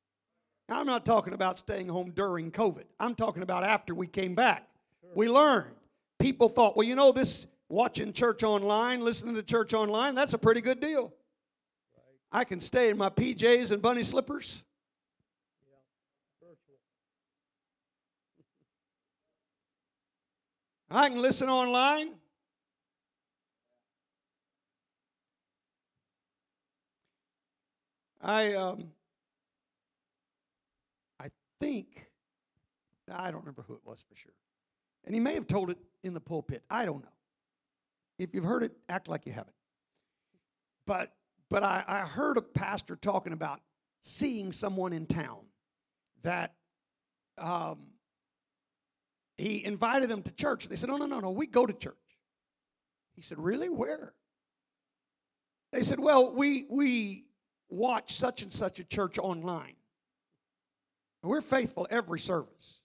[0.69, 2.85] Now, I'm not talking about staying home during COVID.
[3.01, 4.69] I'm talking about after we came back.
[5.15, 5.75] We learned.
[6.19, 10.39] People thought, well, you know, this watching church online, listening to church online, that's a
[10.39, 11.13] pretty good deal.
[12.31, 14.63] I can stay in my PJs and bunny slippers.
[20.91, 22.15] I can listen online.
[28.21, 28.91] I um,
[31.21, 31.29] I
[31.61, 32.07] think
[33.13, 34.33] I don't remember who it was for sure,
[35.05, 36.63] and he may have told it in the pulpit.
[36.69, 37.11] I don't know.
[38.19, 39.55] If you've heard it, act like you haven't.
[40.87, 41.13] But
[41.51, 43.61] but I, I heard a pastor talking about
[44.03, 45.47] seeing someone in town
[46.23, 46.55] that
[47.39, 47.87] um,
[49.37, 50.69] he invited them to church.
[50.69, 51.31] They said, "No, no, no, no.
[51.31, 51.95] We go to church."
[53.15, 53.69] He said, "Really?
[53.69, 54.15] Where?"
[55.73, 57.27] They said, "Well, we we
[57.69, 59.77] watch such and such a church online.
[61.23, 62.81] We're faithful every service."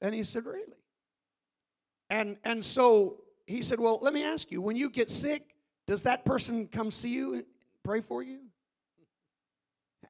[0.00, 0.66] And he said, "Really?"
[2.10, 4.60] And and so he said, "Well, let me ask you.
[4.60, 5.51] When you get sick,
[5.86, 7.44] does that person come see you and
[7.82, 8.40] pray for you?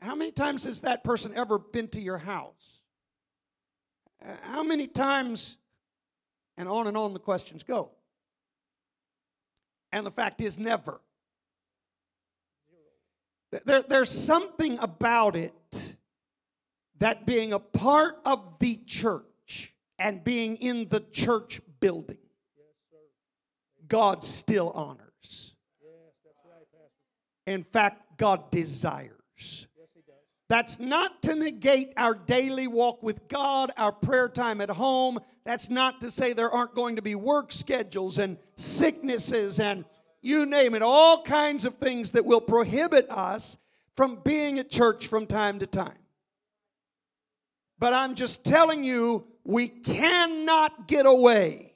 [0.01, 2.81] How many times has that person ever been to your house?
[4.43, 5.59] How many times?"
[6.57, 7.93] And on and on the questions go.
[9.93, 11.01] And the fact is, never.
[13.64, 15.97] There, there's something about it
[16.99, 22.18] that being a part of the church and being in the church building,
[23.89, 25.51] God still honors.
[27.47, 29.66] In fact, God desires.
[30.49, 35.18] That's not to negate our daily walk with God, our prayer time at home.
[35.45, 39.86] That's not to say there aren't going to be work schedules and sicknesses and
[40.20, 43.59] you name it, all kinds of things that will prohibit us
[43.97, 45.99] from being at church from time to time.
[47.78, 51.74] But I'm just telling you, we cannot get away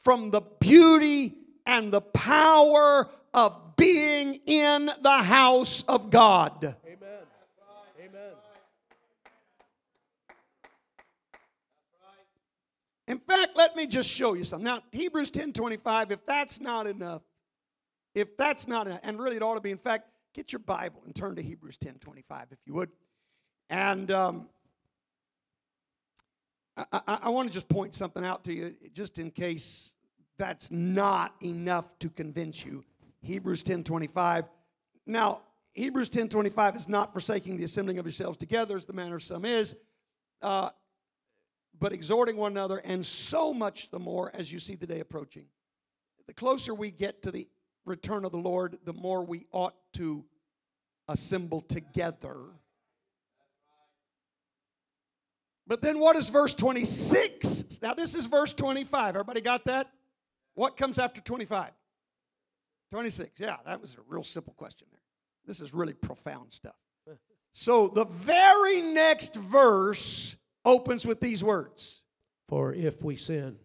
[0.00, 1.34] from the beauty
[1.64, 6.76] and the power of being in the house of God.
[6.84, 7.08] Amen.
[8.04, 8.32] Amen.
[13.06, 14.64] In fact, let me just show you something.
[14.64, 17.22] Now, Hebrews 10 25, if that's not enough,
[18.14, 21.00] if that's not enough, and really it ought to be, in fact, get your Bible
[21.06, 22.90] and turn to Hebrews 10 25, if you would.
[23.70, 24.48] And um,
[26.76, 29.94] I, I, I want to just point something out to you, just in case
[30.36, 32.84] that's not enough to convince you.
[33.22, 34.44] Hebrews 10 25.
[35.06, 35.42] Now,
[35.72, 39.22] Hebrews 10 25 is not forsaking the assembling of yourselves together, as the manner of
[39.22, 39.76] some is.
[40.42, 40.70] Uh,
[41.80, 45.46] but exhorting one another, and so much the more as you see the day approaching.
[46.26, 47.48] The closer we get to the
[47.84, 50.24] return of the Lord, the more we ought to
[51.08, 52.36] assemble together.
[55.66, 57.80] But then what is verse 26?
[57.82, 59.14] Now, this is verse 25.
[59.14, 59.90] Everybody got that?
[60.54, 61.70] What comes after 25?
[62.90, 63.38] 26.
[63.38, 65.00] Yeah, that was a real simple question there.
[65.46, 66.76] This is really profound stuff.
[67.52, 72.02] So, the very next verse opens with these words
[72.46, 73.56] For if we sin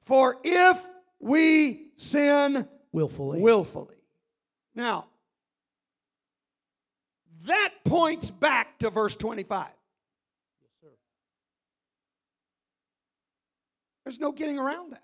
[0.00, 0.82] For if
[1.18, 3.96] we sin willfully, willfully.
[4.74, 5.06] Now,
[7.46, 9.66] that points back to verse 25.
[9.66, 10.88] Yes, sir.
[14.04, 15.02] There's no getting around that.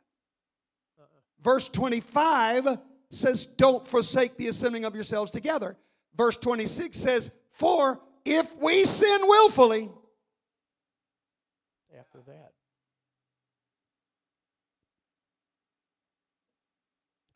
[0.99, 1.07] Uh-uh.
[1.43, 2.79] Verse 25
[3.11, 5.77] says, Don't forsake the assembling of yourselves together.
[6.17, 9.91] Verse 26 says, For if we sin willfully,
[11.99, 12.53] after that.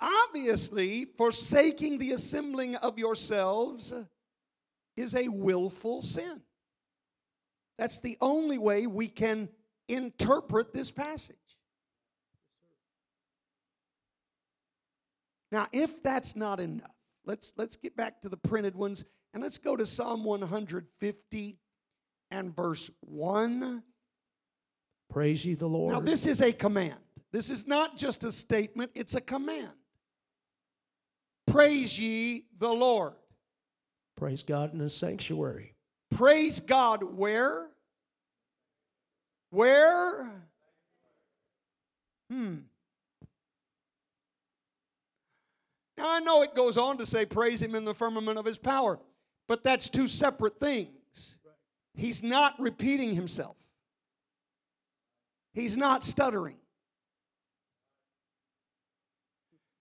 [0.01, 3.93] obviously, forsaking the assembling of yourselves
[4.97, 6.43] is a willful sin.
[7.79, 9.49] That's the only way we can
[9.89, 11.37] interpret this passage.
[15.55, 16.91] Now, if that's not enough,
[17.25, 21.59] let's let's get back to the printed ones and let's go to Psalm 150
[22.33, 23.81] and verse 1.
[25.09, 25.93] Praise ye the Lord.
[25.93, 26.99] Now, this is a command.
[27.31, 29.71] This is not just a statement, it's a command.
[31.47, 33.15] Praise ye the Lord.
[34.17, 35.77] Praise God in his sanctuary.
[36.11, 37.69] Praise God where?
[39.51, 40.33] Where?
[42.29, 42.57] Hmm.
[46.05, 48.59] Now I know it goes on to say, praise him in the firmament of his
[48.59, 49.01] power,
[49.49, 51.39] but that's two separate things.
[51.95, 53.57] He's not repeating himself,
[55.55, 56.57] he's not stuttering.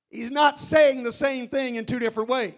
[0.10, 2.54] He's not saying the same thing in two different ways.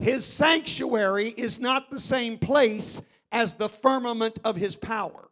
[0.00, 5.28] His sanctuary is not the same place as the firmament of his power.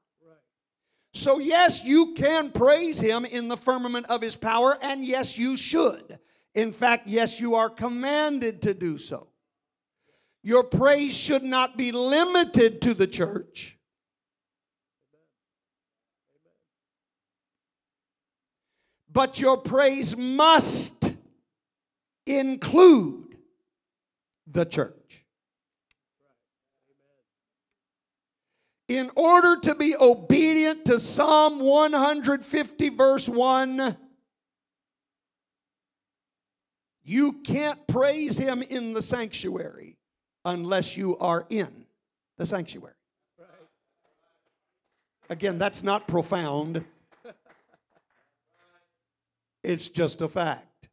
[1.14, 5.56] So, yes, you can praise him in the firmament of his power, and yes, you
[5.56, 6.18] should.
[6.58, 9.28] In fact, yes, you are commanded to do so.
[10.42, 13.78] Your praise should not be limited to the church.
[19.08, 21.14] But your praise must
[22.26, 23.36] include
[24.48, 25.24] the church.
[28.88, 34.07] In order to be obedient to Psalm 150, verse 1,
[37.08, 39.96] You can't praise him in the sanctuary
[40.44, 41.86] unless you are in
[42.36, 42.92] the sanctuary.
[45.30, 46.84] Again, that's not profound.
[49.64, 50.90] It's just a fact.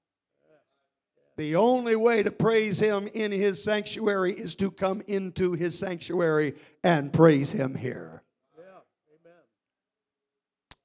[1.36, 6.55] The only way to praise him in his sanctuary is to come into his sanctuary
[6.82, 8.24] and praise him here.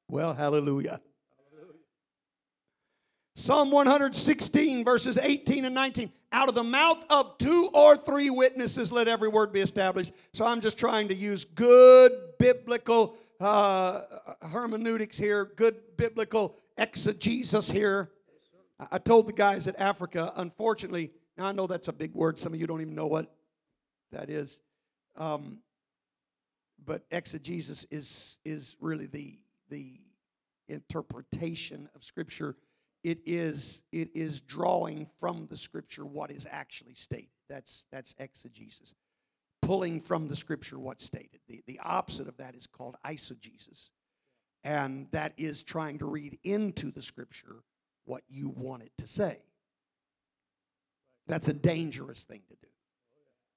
[0.08, 1.00] Well, hallelujah.
[3.40, 6.12] Psalm 116, verses 18 and 19.
[6.30, 10.12] Out of the mouth of two or three witnesses, let every word be established.
[10.34, 14.02] So I'm just trying to use good biblical uh,
[14.42, 18.10] hermeneutics here, good biblical exegesis here.
[18.92, 22.38] I- told the guys at Africa, unfortunately, now I know that's a big word.
[22.38, 23.34] Some of you don't even know what
[24.12, 24.60] that is.
[25.16, 25.60] Um,
[26.84, 29.38] but exegesis is, is really the,
[29.70, 29.98] the
[30.68, 32.54] interpretation of Scripture
[33.02, 37.30] it is it is drawing from the scripture what is actually stated.
[37.48, 38.94] That's that's exegesis.
[39.62, 41.40] Pulling from the scripture what's stated.
[41.48, 43.90] The, the opposite of that is called eisegesis.
[44.64, 47.62] And that is trying to read into the scripture
[48.04, 49.38] what you want it to say.
[51.26, 52.68] That's a dangerous thing to do.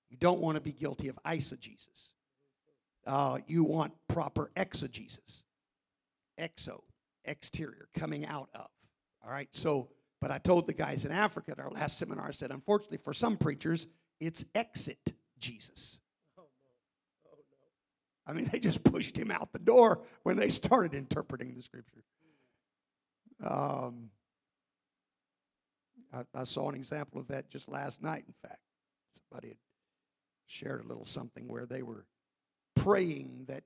[0.09, 2.11] You don't want to be guilty of eisegesis.
[3.05, 5.43] Uh, you want proper exegesis.
[6.39, 6.81] Exo
[7.25, 8.67] exterior coming out of
[9.23, 12.31] all right, so, but I told the guys in Africa at our last seminar, I
[12.31, 13.87] said, unfortunately, for some preachers,
[14.19, 15.99] it's exit Jesus.
[18.25, 22.03] I mean, they just pushed him out the door when they started interpreting the scripture.
[23.43, 24.09] Um,
[26.13, 28.61] I, I saw an example of that just last night, in fact.
[29.29, 29.57] Somebody had
[30.47, 32.05] shared a little something where they were
[32.75, 33.63] praying that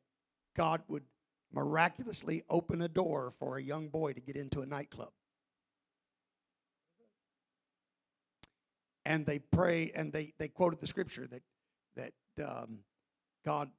[0.55, 1.03] God would
[1.53, 5.11] miraculously open a door for a young boy to get into a nightclub.
[9.07, 11.41] And they pray and they, they quoted the scripture that
[11.95, 12.11] that
[12.45, 12.79] um,
[13.45, 13.69] God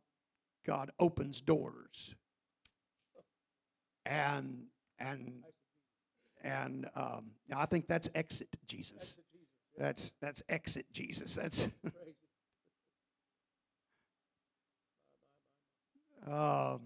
[0.67, 2.15] God opens doors
[4.07, 4.65] and
[4.99, 5.45] and
[6.43, 9.19] and um, I think that's exit Jesus.
[9.77, 11.35] That's that's exit Jesus.
[11.35, 11.69] That's
[16.27, 16.81] um,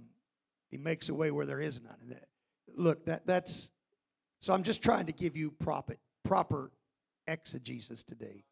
[0.68, 1.97] he makes a way where there is none.
[2.03, 2.24] And that,
[2.76, 3.70] look, that that's
[4.40, 4.53] so.
[4.53, 6.72] I'm just trying to give you proper proper
[7.26, 8.44] exegesis today.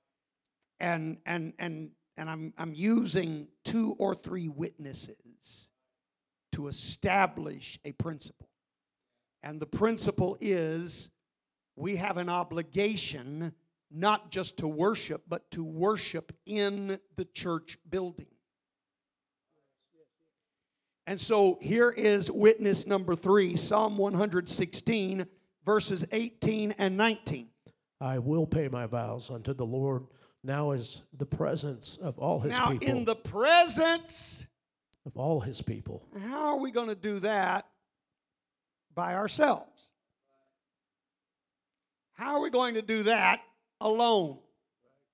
[0.79, 5.69] And and and and I'm I'm using two or three witnesses
[6.53, 8.49] to establish a principle.
[9.43, 11.11] And the principle is
[11.77, 13.55] we have an obligation
[13.91, 18.27] not just to worship, but to worship in the church building.
[21.07, 25.27] And so here is witness number three Psalm 116,
[25.65, 27.50] verses 18 and 19.
[28.01, 30.07] I will pay my vows unto the Lord.
[30.43, 32.89] Now is the presence of all his now, people.
[32.89, 34.47] Now, in the presence,
[35.07, 36.07] of all his people.
[36.29, 37.67] how are we going to do that
[38.95, 39.89] by ourselves?
[42.15, 43.41] How are we going to do that
[43.81, 44.39] alone?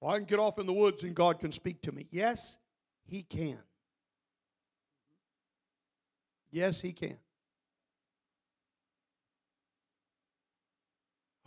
[0.01, 2.09] Well, I can get off in the woods and God can speak to me.
[2.11, 2.59] Yes,
[3.05, 3.59] He can.
[6.51, 7.17] Yes, He can.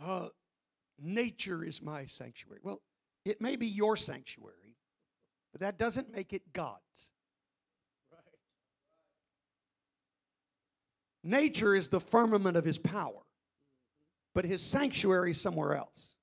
[0.02, 0.28] Uh,
[1.00, 2.60] nature is my sanctuary.
[2.62, 2.80] Well,
[3.24, 4.76] it may be your sanctuary,
[5.52, 7.10] but that doesn't make it God's.
[11.22, 13.20] Nature is the firmament of his power,
[14.34, 16.14] but his sanctuary is somewhere else.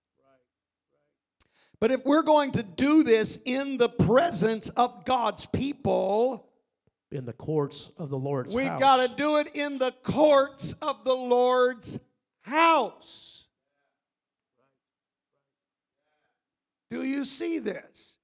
[1.79, 6.49] But if we're going to do this in the presence of God's people,
[7.11, 8.79] In the courts of the Lord's we house.
[8.79, 11.99] got to do it in the courts of the Lord's
[12.41, 13.36] house.
[16.89, 18.17] Do you see this?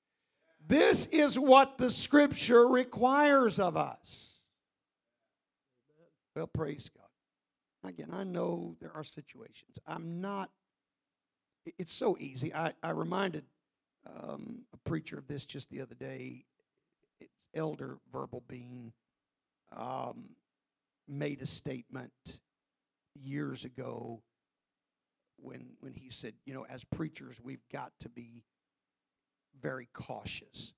[0.65, 4.39] This is what the scripture requires of us.
[6.35, 7.89] Well, praise God.
[7.89, 9.77] Again, I know there are situations.
[9.85, 10.49] I'm not,
[11.77, 12.53] it's so easy.
[12.53, 13.43] I, I reminded
[14.07, 16.45] um, a preacher of this just the other day.
[17.19, 18.93] It's Elder Verbal Bean
[19.75, 20.29] um,
[21.07, 22.39] made a statement
[23.15, 24.21] years ago
[25.37, 28.43] when when he said, you know, as preachers, we've got to be
[29.61, 30.73] very cautious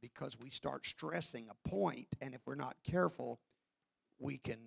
[0.00, 3.40] because we start stressing a point, and if we're not careful,
[4.18, 4.58] we can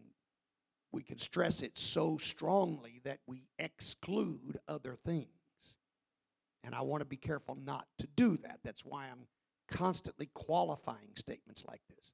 [0.91, 5.27] we can stress it so strongly that we exclude other things.
[6.63, 8.59] And I want to be careful not to do that.
[8.63, 9.27] That's why I'm
[9.67, 12.13] constantly qualifying statements like this.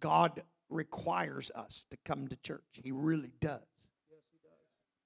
[0.00, 2.62] God requires us to come to church.
[2.72, 3.62] He really does.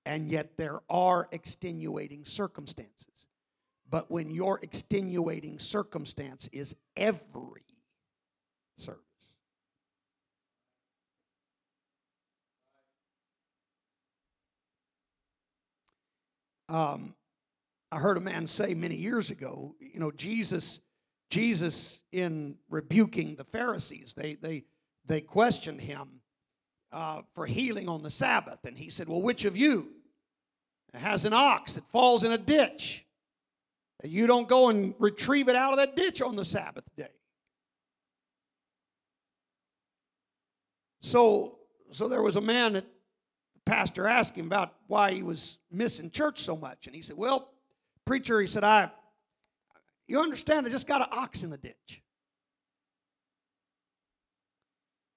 [0.05, 3.27] And yet there are extenuating circumstances.
[3.93, 7.63] But when your extenuating circumstance is every
[8.79, 9.03] service.
[16.71, 17.15] Um,
[17.93, 20.81] I heard a man say many years ago, you know, Jesus,
[21.29, 24.65] Jesus in rebuking the Pharisees, they they
[25.05, 26.23] they questioned him
[26.93, 29.91] uh, for healing on the Sabbath, and he said, "Well, which of you
[30.95, 33.05] has an ox that falls in a ditch?
[34.05, 37.09] You don't go and retrieve it out of that ditch on the Sabbath day."
[41.01, 41.59] So,
[41.91, 42.85] so there was a man that
[43.55, 47.17] the pastor asked him about why he was missing church so much, and he said,
[47.17, 47.53] "Well."
[48.05, 48.91] Preacher, he said, I,
[50.07, 52.03] you understand, I just got an ox in the ditch.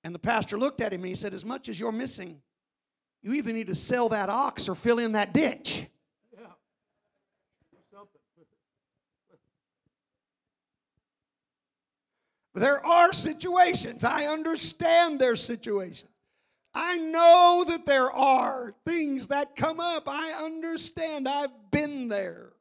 [0.03, 2.39] And the pastor looked at him and he said, As much as you're missing,
[3.23, 5.87] you either need to sell that ox or fill in that ditch.
[6.31, 6.45] Yeah.
[7.91, 8.21] Something.
[12.55, 14.05] There are situations.
[14.05, 16.09] I understand their situations.
[16.73, 20.07] I know that there are things that come up.
[20.07, 21.27] I understand.
[21.27, 22.53] I've been there.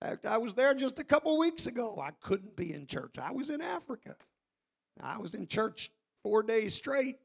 [0.00, 1.98] In fact, I was there just a couple weeks ago.
[2.02, 3.18] I couldn't be in church.
[3.18, 4.16] I was in Africa.
[5.02, 5.90] I was in church
[6.22, 7.18] four days straight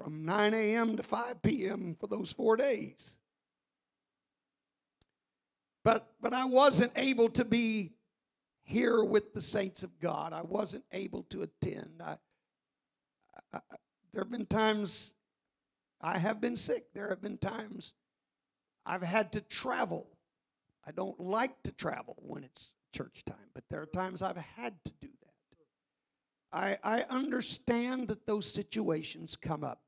[0.00, 0.96] from 9 a.m.
[0.96, 1.96] to 5 p.m.
[1.98, 3.18] for those four days.
[5.84, 7.92] But, but I wasn't able to be
[8.68, 10.34] here with the saints of God.
[10.34, 12.02] I wasn't able to attend.
[12.04, 12.18] I,
[13.54, 13.60] I,
[14.12, 15.14] there have been times
[16.02, 16.84] I have been sick.
[16.94, 17.94] There have been times
[18.84, 20.06] I've had to travel.
[20.86, 24.74] I don't like to travel when it's church time, but there are times I've had
[24.84, 25.28] to do that.
[26.52, 29.80] I, I understand that those situations come up,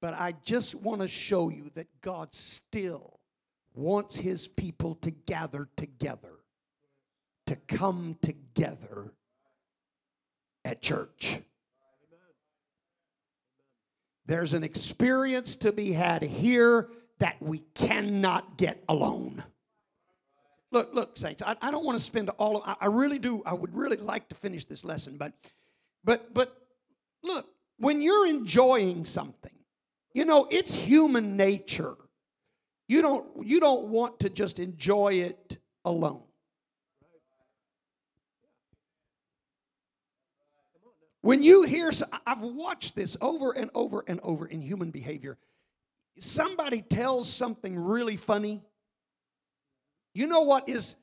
[0.00, 3.18] but I just want to show you that God still
[3.74, 6.37] wants his people to gather together,
[7.48, 9.10] to come together
[10.64, 11.40] at church.
[14.26, 19.42] There's an experience to be had here that we cannot get alone.
[20.70, 21.42] Look, look, saints.
[21.42, 22.58] I, I don't want to spend all.
[22.58, 23.42] Of, I, I really do.
[23.46, 25.32] I would really like to finish this lesson, but,
[26.04, 26.54] but, but,
[27.22, 27.46] look.
[27.78, 29.52] When you're enjoying something,
[30.12, 31.94] you know it's human nature.
[32.88, 33.46] You don't.
[33.46, 36.27] You don't want to just enjoy it alone.
[41.28, 41.90] When you hear,
[42.26, 45.36] I've watched this over and over and over in human behavior.
[46.18, 48.62] Somebody tells something really funny
[50.14, 50.96] you know what is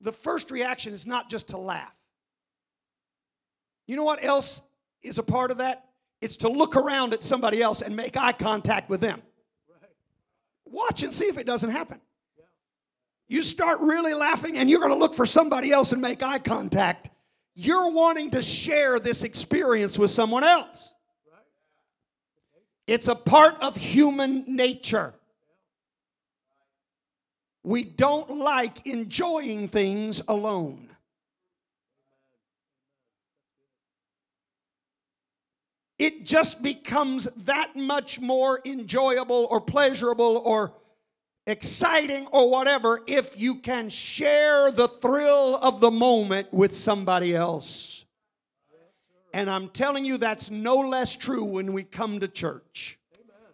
[0.00, 1.92] the first reaction is not just to laugh.
[3.88, 4.62] You know what else
[5.02, 5.84] is a part of that?
[6.20, 9.20] It's to look around at somebody else and make eye contact with them.
[10.64, 12.00] Watch and see if it doesn't happen.
[13.26, 16.38] You start really laughing and you're going to look for somebody else and make eye
[16.38, 17.10] contact.
[17.62, 20.94] You're wanting to share this experience with someone else.
[22.86, 25.12] It's a part of human nature.
[27.62, 30.88] We don't like enjoying things alone.
[35.98, 40.72] It just becomes that much more enjoyable or pleasurable or
[41.50, 48.04] exciting or whatever if you can share the thrill of the moment with somebody else.
[49.34, 52.99] And I'm telling you, that's no less true when we come to church.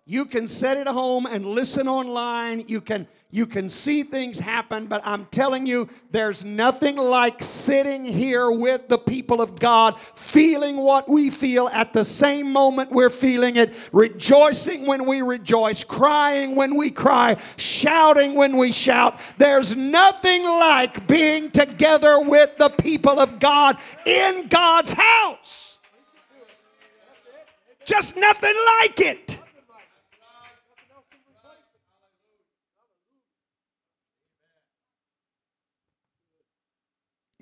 [0.09, 2.65] You can set it at home and listen online.
[2.69, 8.05] You can you can see things happen, but I'm telling you, there's nothing like sitting
[8.05, 13.11] here with the people of God, feeling what we feel at the same moment we're
[13.11, 19.19] feeling it, rejoicing when we rejoice, crying when we cry, shouting when we shout.
[19.39, 23.77] There's nothing like being together with the people of God
[24.07, 25.79] in God's house.
[27.85, 29.41] Just nothing like it.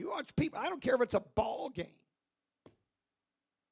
[0.04, 1.86] You watch people, I don't care if it's a ball game.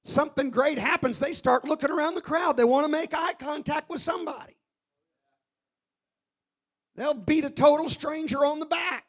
[0.02, 2.56] Something great happens, they start looking around the crowd.
[2.56, 4.56] They want to make eye contact with somebody.
[6.96, 9.04] They'll beat a total stranger on the back.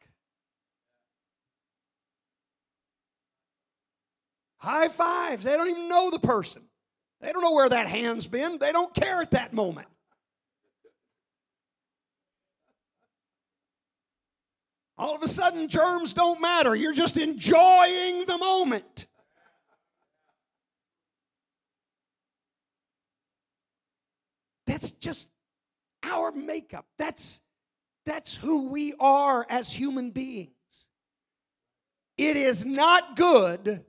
[4.57, 5.45] High fives.
[5.45, 6.63] They don't even know the person.
[7.21, 8.57] They don't know where that hand's been.
[8.57, 9.87] They don't care at that moment.
[14.97, 16.75] All of a sudden, germs don't matter.
[16.75, 19.07] You're just enjoying the moment.
[24.67, 25.29] That's just
[26.03, 26.85] our makeup.
[26.97, 27.41] That's
[28.05, 30.49] That's who we are as human beings.
[32.17, 33.83] It is not good,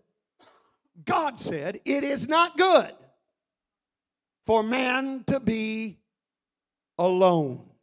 [1.04, 2.92] God said, it is not good
[4.46, 5.98] for man to be
[6.96, 7.73] alone.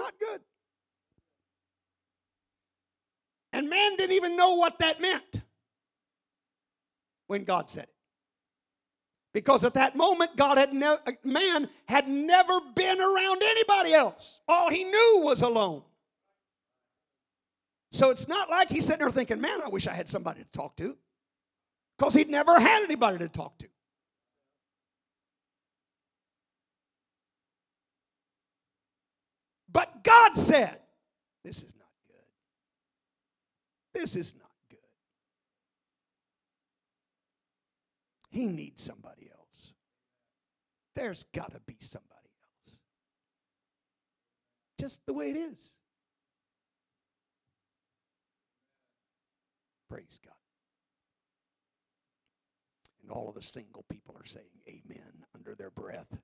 [0.00, 0.40] Not good.
[3.52, 5.42] And man didn't even know what that meant
[7.26, 7.94] when God said it.
[9.34, 14.40] Because at that moment, God had ne- uh, man had never been around anybody else.
[14.48, 15.82] All he knew was alone.
[17.92, 20.48] So it's not like he's sitting there thinking, man, I wish I had somebody to
[20.50, 20.96] talk to.
[21.98, 23.69] Because he'd never had anybody to talk to.
[30.02, 30.78] God said,
[31.44, 34.00] This is not good.
[34.00, 34.78] This is not good.
[38.30, 39.72] He needs somebody else.
[40.96, 42.10] There's got to be somebody
[42.66, 42.78] else.
[44.78, 45.76] Just the way it is.
[49.88, 50.34] Praise God.
[53.02, 56.16] And all of the single people are saying amen under their breath.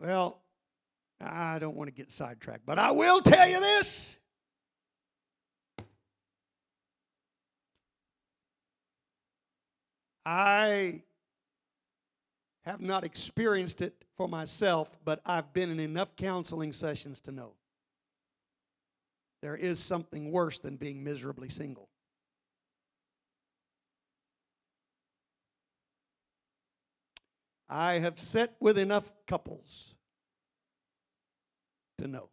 [0.00, 0.40] Well,
[1.20, 4.18] I don't want to get sidetracked, but I will tell you this.
[10.24, 11.02] I
[12.64, 17.52] have not experienced it for myself, but I've been in enough counseling sessions to know
[19.42, 21.89] there is something worse than being miserably single.
[27.70, 29.94] I have sat with enough couples
[31.98, 32.30] to know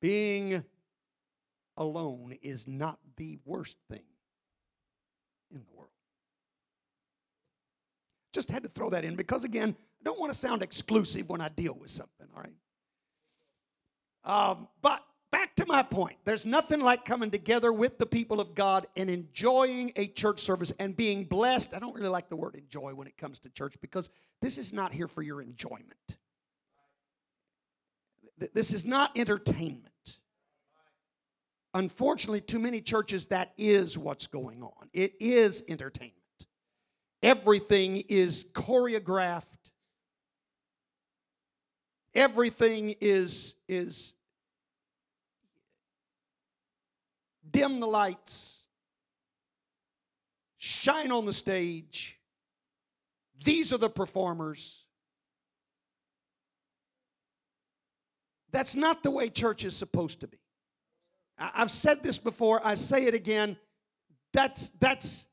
[0.00, 0.62] being
[1.76, 4.04] alone is not the worst thing
[5.50, 5.90] in the world.
[8.32, 11.40] Just had to throw that in because, again, I don't want to sound exclusive when
[11.40, 12.52] I deal with something, all right?
[14.24, 15.02] Um, but
[15.34, 19.10] back to my point there's nothing like coming together with the people of God and
[19.10, 21.74] enjoying a church service and being blessed.
[21.74, 24.10] I don't really like the word enjoy when it comes to church because
[24.40, 26.18] this is not here for your enjoyment.
[28.52, 30.18] This is not entertainment.
[31.74, 34.88] Unfortunately, too many churches, that is what's going on.
[34.92, 36.14] It is entertainment.
[37.24, 39.42] Everything is choreographed.
[42.14, 44.14] Everything is, is
[47.54, 48.68] dim the lights,
[50.58, 52.18] shine on the stage.
[53.42, 54.84] These are the performers.
[58.50, 60.38] That's not the way church is supposed to be.
[61.38, 63.56] I've said this before, I say it again.
[64.32, 65.26] That's that's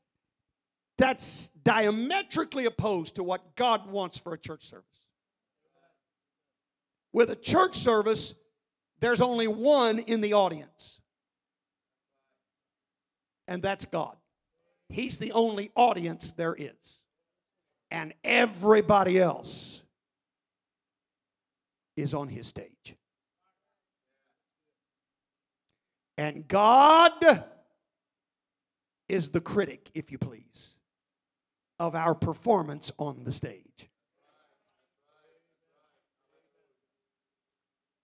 [0.98, 5.00] that's diametrically opposed to what God wants for a church service.
[7.12, 8.34] With a church service,
[9.00, 11.00] there's only one in the audience,
[13.48, 14.16] and that's God.
[14.88, 17.02] He's the only audience there is,
[17.90, 19.82] and everybody else
[21.96, 22.96] is on his stage.
[26.18, 27.12] And God
[29.08, 30.76] is the critic, if you please,
[31.78, 33.88] of our performance on the stage.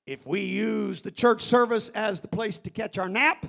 [0.06, 3.46] If we use the church service as the place to catch our nap,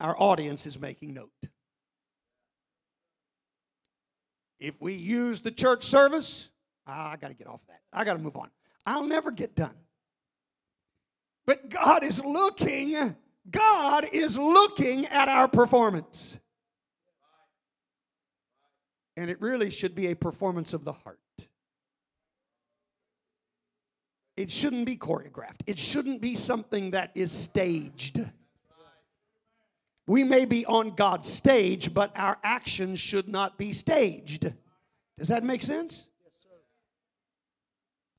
[0.00, 1.30] our audience is making note.
[4.58, 6.50] If we use the church service,
[6.86, 7.80] I got to get off that.
[7.92, 8.50] I got to move on.
[8.86, 9.74] I'll never get done.
[11.46, 12.96] But God is looking,
[13.50, 16.38] God is looking at our performance.
[19.16, 21.18] And it really should be a performance of the heart.
[24.36, 25.62] It shouldn't be choreographed.
[25.66, 28.20] It shouldn't be something that is staged.
[30.06, 34.52] We may be on God's stage, but our actions should not be staged.
[35.18, 36.06] Does that make sense?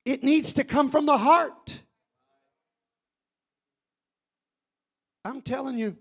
[0.06, 1.82] It needs to come from the heart.
[5.24, 5.98] I'm telling you,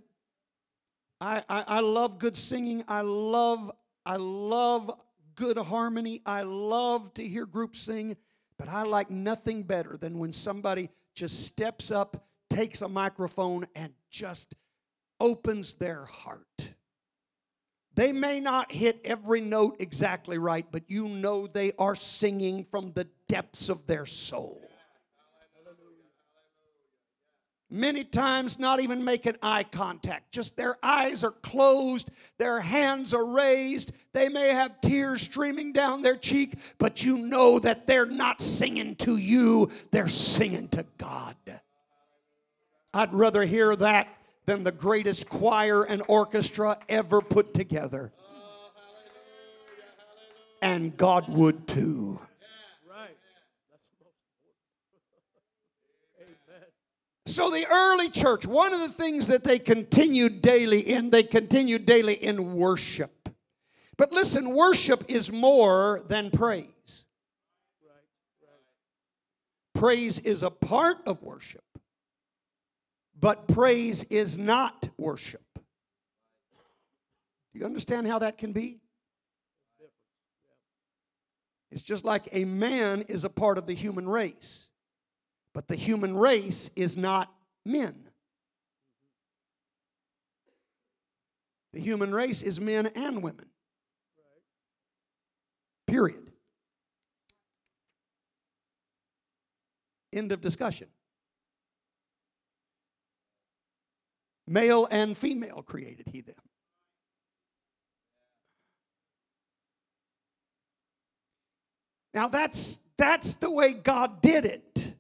[1.21, 2.85] I, I, I, love good singing.
[2.87, 3.71] I love,
[4.05, 4.93] I love
[5.35, 6.23] good harmony.
[6.25, 8.17] I love to hear groups sing,
[8.59, 13.93] but I like nothing better than when somebody just steps up, takes a microphone, and
[14.11, 14.55] just
[15.21, 16.73] opens their heart,
[17.95, 22.93] They may not hit every note exactly right, but you know they are singing from
[22.93, 24.61] the depths of their soul.
[27.69, 33.27] Many times, not even making eye contact, just their eyes are closed, their hands are
[33.27, 33.93] raised.
[34.13, 38.95] They may have tears streaming down their cheek, but you know that they're not singing
[38.97, 41.35] to you, they're singing to God.
[42.95, 44.07] I'd rather hear that
[44.47, 48.13] than the greatest choir and orchestra ever put together.
[50.63, 52.21] And God would too.
[57.27, 61.85] So, the early church, one of the things that they continued daily in, they continued
[61.85, 63.29] daily in worship.
[63.99, 67.05] But listen, worship is more than praise.
[69.75, 71.65] Praise is a part of worship,
[73.19, 75.43] but praise is not worship.
[77.53, 78.81] Do you understand how that can be?
[81.71, 84.69] It's just like a man is a part of the human race,
[85.53, 87.33] but the human race is not
[87.65, 88.09] men.
[91.73, 93.47] The human race is men and women.
[95.87, 96.31] Period.
[100.13, 100.89] End of discussion.
[104.47, 106.37] Male and female created he them.
[112.15, 114.95] Now that's that's the way God did it.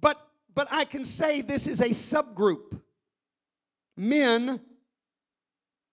[0.00, 2.80] But but I can say this is a subgroup.
[3.96, 4.60] Men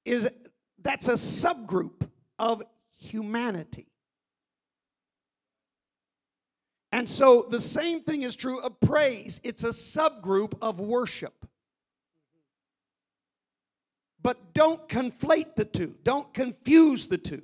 [0.06, 0.30] is
[0.84, 2.08] that's a subgroup
[2.38, 2.62] of
[2.98, 3.88] humanity.
[6.92, 9.42] And so the same thing is true of praise.
[9.44, 11.46] It's a subgroup of worship.
[14.22, 17.44] But don't conflate the two, don't confuse the two.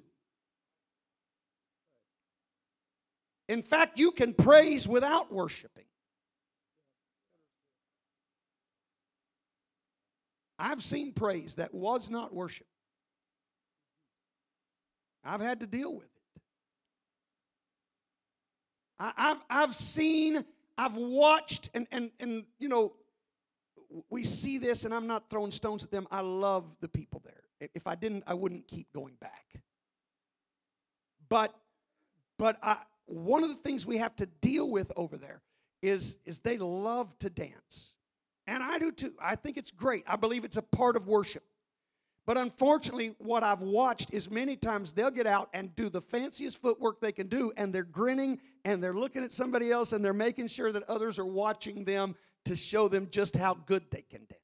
[3.50, 5.84] In fact, you can praise without worshiping.
[10.58, 12.68] I've seen praise that was not worship.
[15.24, 16.13] I've had to deal with it.
[19.00, 20.44] I, have I've seen,
[20.78, 22.94] I've watched, and, and, and, you know,
[24.10, 26.08] we see this, and I'm not throwing stones at them.
[26.12, 27.70] I love the people there.
[27.74, 29.62] If I didn't, I wouldn't keep going back.
[31.30, 31.54] But,
[32.38, 35.42] but I, one of the things we have to deal with over there
[35.82, 37.94] is, is they love to dance.
[38.48, 39.14] And I do too.
[39.22, 40.04] I think it's great.
[40.08, 41.44] I believe it's a part of worship.
[42.26, 46.62] But unfortunately, what I've watched is many times they'll get out and do the fanciest
[46.62, 50.14] footwork they can do, and they're grinning and they're looking at somebody else and they're
[50.14, 52.16] making sure that others are watching them
[52.46, 54.40] to show them just how good they can dance.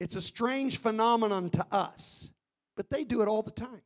[0.00, 2.32] It's a strange phenomenon to us,
[2.74, 3.82] but they do it all the time.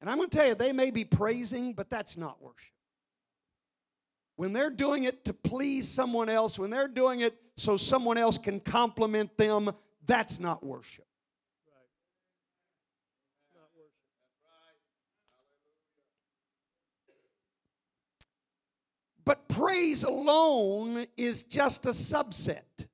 [0.00, 2.73] And I'm going to tell you, they may be praising, but that's not worship.
[4.36, 8.36] When they're doing it to please someone else, when they're doing it so someone else
[8.36, 9.70] can compliment them,
[10.06, 11.06] that's not worship.
[19.24, 22.86] But praise alone is just a subset.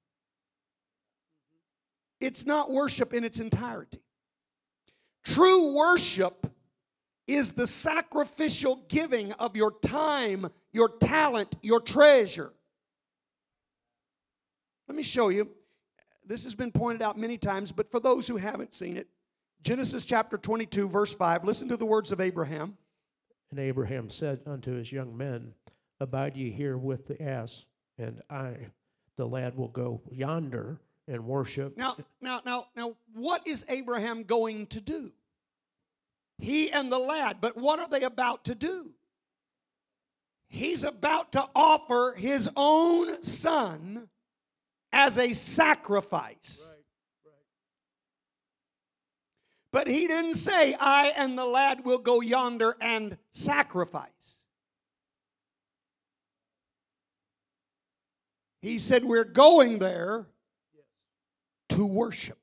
[2.21, 4.01] It's not worship in its entirety.
[5.25, 6.47] True worship
[7.35, 12.53] is the sacrificial giving of your time, your talent, your treasure.
[14.89, 15.49] Let me show you.
[16.27, 19.09] This has been pointed out many times, but for those who haven't seen it,
[19.63, 22.77] Genesis chapter 22, verse 5, listen to the words of Abraham.
[23.51, 25.55] And Abraham said unto his young men,
[26.01, 27.67] Abide ye here with the ass,
[27.99, 28.57] and I,
[29.17, 31.77] the lad, will go yonder and worship.
[31.77, 35.13] Now, now, now, now, what is Abraham going to do?
[36.41, 38.91] He and the lad, but what are they about to do?
[40.49, 44.09] He's about to offer his own son
[44.93, 46.67] as a sacrifice.
[46.67, 46.83] Right,
[47.27, 47.35] right.
[49.71, 54.41] But he didn't say, I and the lad will go yonder and sacrifice.
[58.61, 60.27] He said, We're going there
[61.71, 62.40] to worship.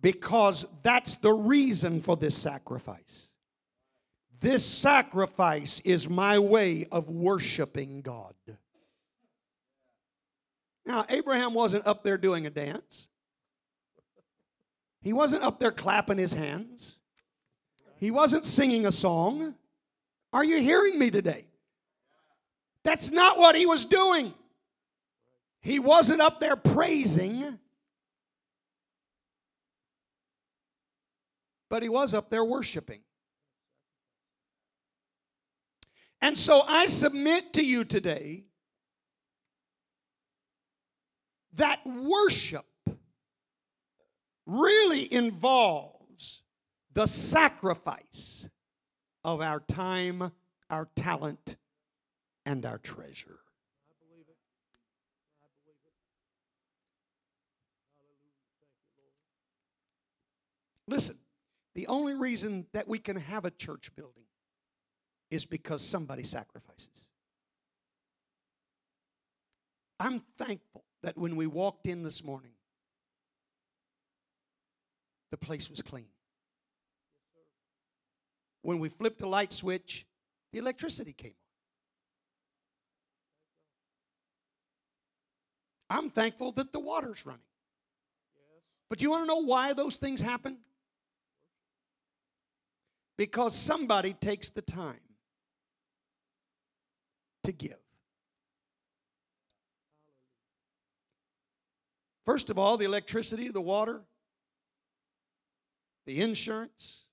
[0.00, 3.32] Because that's the reason for this sacrifice.
[4.40, 8.34] This sacrifice is my way of worshiping God.
[10.86, 13.08] Now, Abraham wasn't up there doing a dance.
[15.00, 16.98] He wasn't up there clapping his hands.
[17.98, 19.54] He wasn't singing a song.
[20.32, 21.46] Are you hearing me today?
[22.84, 24.32] That's not what he was doing.
[25.60, 27.58] He wasn't up there praising,
[31.68, 33.00] but he was up there worshiping.
[36.20, 38.44] And so I submit to you today
[41.54, 42.64] that worship
[44.46, 46.42] really involves
[46.94, 48.48] the sacrifice
[49.24, 50.32] of our time,
[50.70, 51.56] our talent,
[52.46, 53.38] and our treasure.
[60.88, 61.16] Listen,
[61.78, 64.24] the only reason that we can have a church building
[65.30, 67.06] is because somebody sacrifices.
[70.00, 72.50] I'm thankful that when we walked in this morning,
[75.30, 76.08] the place was clean.
[78.62, 80.04] When we flipped a light switch,
[80.52, 81.36] the electricity came
[85.88, 85.98] on.
[85.98, 87.40] I'm thankful that the water's running.
[88.90, 90.58] But you want to know why those things happen?
[93.18, 95.00] Because somebody takes the time
[97.44, 97.76] to give.
[102.24, 104.02] First of all, the electricity, the water,
[106.06, 107.06] the insurance,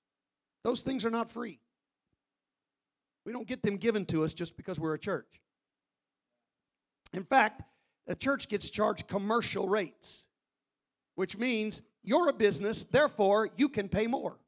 [0.62, 1.58] those things are not free.
[3.24, 5.40] We don't get them given to us just because we're a church.
[7.12, 7.62] In fact,
[8.06, 10.28] a church gets charged commercial rates,
[11.16, 14.38] which means you're a business, therefore you can pay more.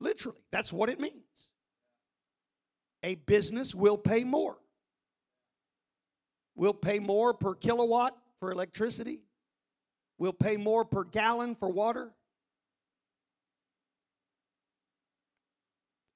[0.00, 1.48] Literally, that's what it means.
[3.02, 4.56] A business will pay more.
[6.54, 9.20] We'll pay more per kilowatt for electricity.
[10.18, 12.12] We'll pay more per gallon for water.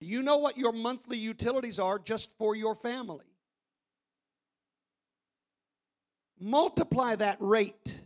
[0.00, 3.24] You know what your monthly utilities are just for your family.
[6.38, 8.00] Multiply that rate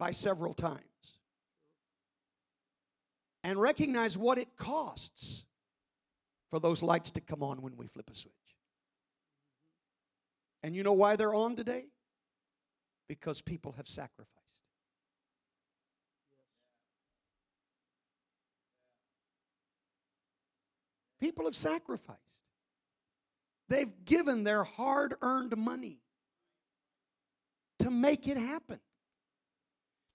[0.00, 0.87] by several times
[3.44, 5.44] and recognize what it costs
[6.50, 8.32] for those lights to come on when we flip a switch.
[10.62, 11.84] And you know why they're on today?
[13.08, 14.28] Because people have sacrificed.
[21.20, 22.18] People have sacrificed.
[23.68, 25.98] They've given their hard earned money
[27.80, 28.80] to make it happen.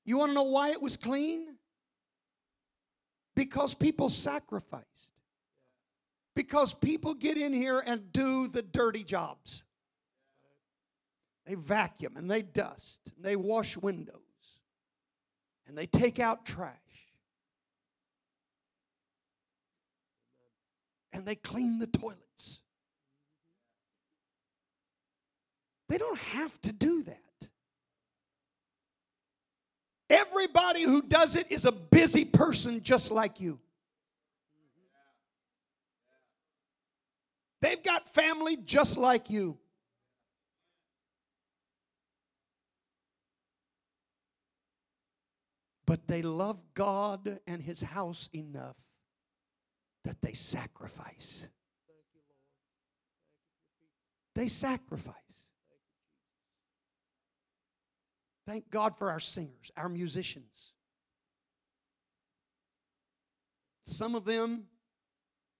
[0.06, 1.58] You want to know why it was clean?
[3.36, 5.12] Because people sacrificed.
[6.36, 9.64] Because people get in here and do the dirty jobs.
[11.46, 14.18] They vacuum and they dust and they wash windows
[15.68, 16.78] and they take out trash
[21.12, 22.62] and they clean the toilets.
[25.90, 27.20] They don't have to do that.
[30.14, 33.60] Everybody who does it is a busy person just like you.
[37.62, 39.58] They've got family just like you.
[45.88, 48.78] But they love God and His house enough
[50.04, 51.48] that they sacrifice.
[54.36, 55.43] They sacrifice.
[58.46, 60.74] Thank God for our singers, our musicians.
[63.84, 64.66] Some of them,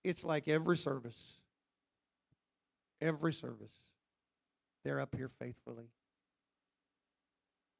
[0.02, 1.38] it's like every service.
[3.00, 3.74] Every service.
[4.84, 5.88] They're up here faithfully.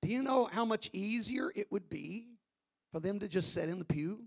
[0.02, 2.28] Do you know how much easier it would be
[2.92, 4.24] for them to just sit in the pew?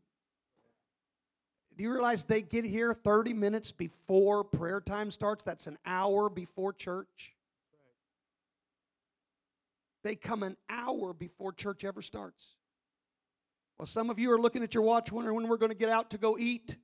[1.76, 5.44] Do you realize they get here 30 minutes before prayer time starts?
[5.44, 7.37] That's an hour before church.
[10.08, 12.56] They come an hour before church ever starts.
[13.78, 15.90] Well, some of you are looking at your watch wondering when we're going to get
[15.90, 16.78] out to go eat.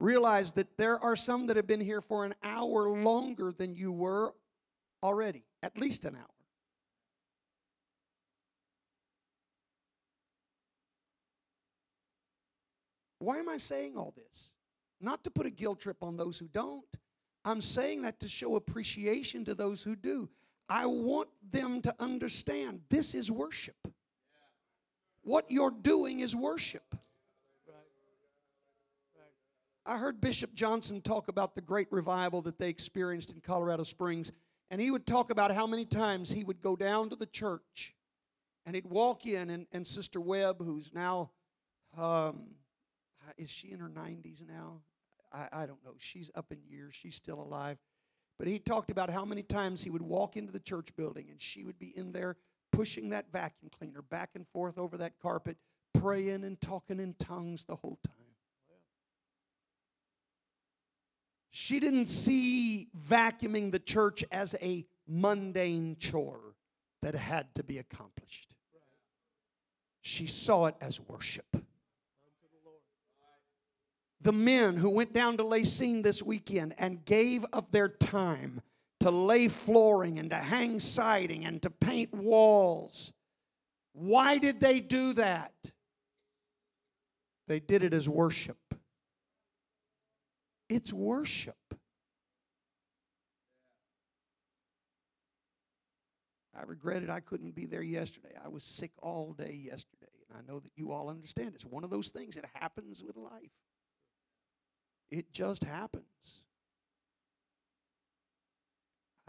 [0.00, 3.92] Realize that there are some that have been here for an hour longer than you
[3.92, 4.34] were
[5.00, 6.24] already, at least an hour.
[13.20, 14.50] Why am I saying all this?
[15.00, 16.82] Not to put a guilt trip on those who don't.
[17.44, 20.28] I'm saying that to show appreciation to those who do.
[20.70, 23.74] I want them to understand this is worship.
[25.22, 26.94] What you're doing is worship.
[29.84, 34.30] I heard Bishop Johnson talk about the great revival that they experienced in Colorado Springs,
[34.70, 37.96] and he would talk about how many times he would go down to the church
[38.64, 41.30] and he'd walk in, and, and Sister Webb, who's now,
[41.98, 42.42] um,
[43.36, 44.82] is she in her 90s now?
[45.32, 45.94] I, I don't know.
[45.98, 47.78] She's up in years, she's still alive.
[48.40, 51.38] But he talked about how many times he would walk into the church building and
[51.38, 52.38] she would be in there
[52.72, 55.58] pushing that vacuum cleaner back and forth over that carpet,
[55.92, 58.14] praying and talking in tongues the whole time.
[61.50, 66.54] She didn't see vacuuming the church as a mundane chore
[67.02, 68.54] that had to be accomplished.
[70.00, 71.62] She saw it as worship.
[74.22, 78.60] The men who went down to Lacine this weekend and gave of their time
[79.00, 83.12] to lay flooring and to hang siding and to paint walls.
[83.92, 85.54] Why did they do that?
[87.48, 88.58] They did it as worship.
[90.68, 91.56] It's worship.
[96.54, 98.34] I regretted I couldn't be there yesterday.
[98.44, 100.12] I was sick all day yesterday.
[100.28, 101.52] And I know that you all understand.
[101.54, 103.50] It's one of those things that happens with life.
[105.10, 106.04] It just happens.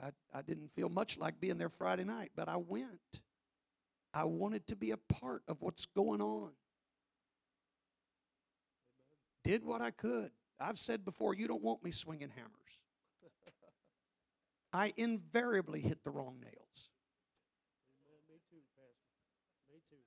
[0.02, 3.22] I, I didn't feel much like being there Friday night, but I went.
[4.14, 6.52] I wanted to be a part of what's going on.
[9.44, 10.32] Did what I could.
[10.60, 12.52] I've said before, you don't want me swinging hammers.
[14.74, 16.92] I invariably hit the wrong nails.
[18.00, 18.22] Amen.
[18.30, 19.12] Me too, Pastor.
[19.68, 19.98] Me too.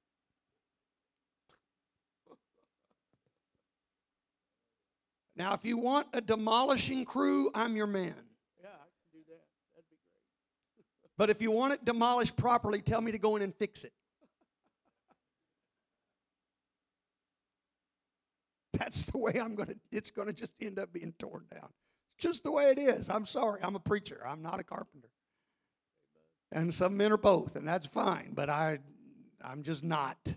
[5.36, 8.14] Now, if you want a demolishing crew, I'm your man.
[8.60, 9.42] Yeah, I can do that.
[9.74, 10.20] That'd be great.
[11.16, 13.92] But if you want it demolished properly, tell me to go in and fix it.
[18.78, 21.68] That's the way I'm going to, it's going to just end up being torn down.
[22.16, 23.08] It's just the way it is.
[23.10, 23.60] I'm sorry.
[23.62, 24.20] I'm a preacher.
[24.24, 25.08] I'm not a carpenter.
[26.52, 28.78] And some men are both, and that's fine, but I,
[29.42, 30.36] I'm just not.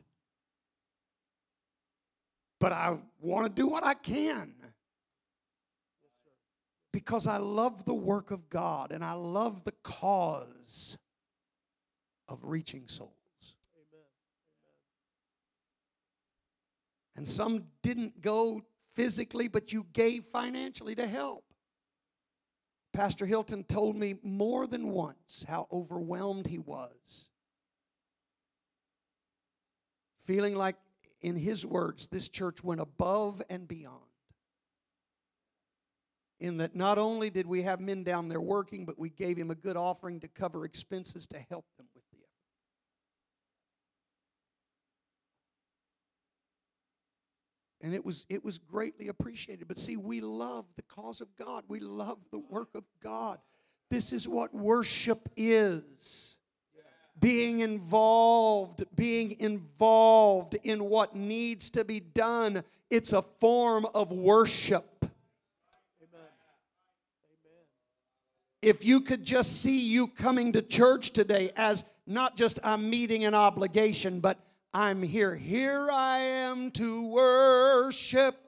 [2.59, 4.55] But I want to do what I can.
[6.97, 10.97] Because I love the work of God and I love the cause
[12.27, 13.11] of reaching souls.
[13.75, 14.01] Amen.
[17.15, 17.17] Amen.
[17.17, 18.63] And some didn't go
[18.95, 21.43] physically, but you gave financially to help.
[22.93, 27.29] Pastor Hilton told me more than once how overwhelmed he was.
[30.21, 30.77] Feeling like,
[31.21, 34.06] in his words, this church went above and beyond.
[36.39, 39.49] In that not only did we have men down there working, but we gave him
[39.49, 42.27] a good offering to cover expenses to help them with the effort.
[47.81, 49.67] and it was it was greatly appreciated.
[49.67, 51.63] But see we love the cause of god.
[51.67, 53.39] We love the work of god.
[53.89, 56.35] This is what worship is.
[57.19, 62.63] Being involved being involved in what needs to be done.
[62.91, 66.21] It's a form of worship Amen.
[67.31, 67.63] Amen.
[68.61, 73.25] If you could just see you coming to church today as not just I'm meeting
[73.25, 74.39] an obligation, but
[74.73, 75.35] I'm here.
[75.35, 78.47] Here I am to worship.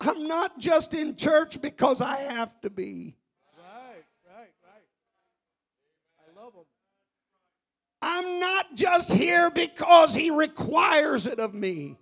[0.00, 3.16] I'm not just in church because I have to be.
[3.58, 4.04] Right.
[4.24, 4.52] Right.
[4.62, 4.86] Right.
[6.20, 6.64] I love them.
[8.00, 11.96] I'm not just here because He requires it of me.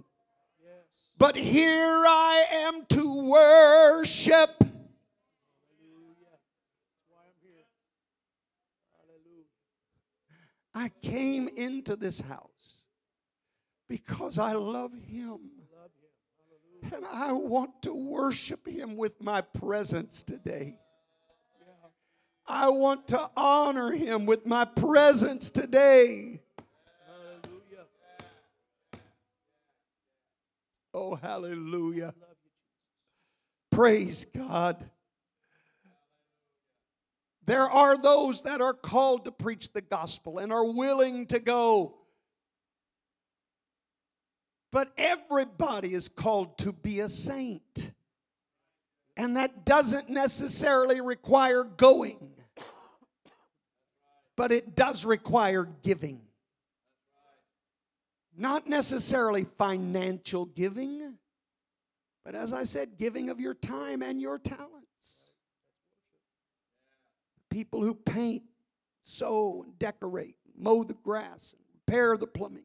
[1.19, 4.63] But here I am to worship.
[10.75, 12.83] I came into this house
[13.89, 15.39] because I love Him.
[16.93, 20.79] And I want to worship Him with my presence today.
[22.47, 26.43] I want to honor Him with my presence today.
[30.99, 32.15] Oh, hallelujah.
[33.71, 34.83] Praise God.
[37.45, 41.99] There are those that are called to preach the gospel and are willing to go.
[44.73, 47.93] But everybody is called to be a saint.
[49.19, 52.31] And that doesn't necessarily require going,
[54.35, 56.26] but it does require giving.
[58.37, 61.15] Not necessarily financial giving,
[62.25, 65.31] but as I said, giving of your time and your talents.
[67.51, 68.43] People who paint,
[69.03, 72.65] sew, and decorate, mow the grass, and repair the plumbing,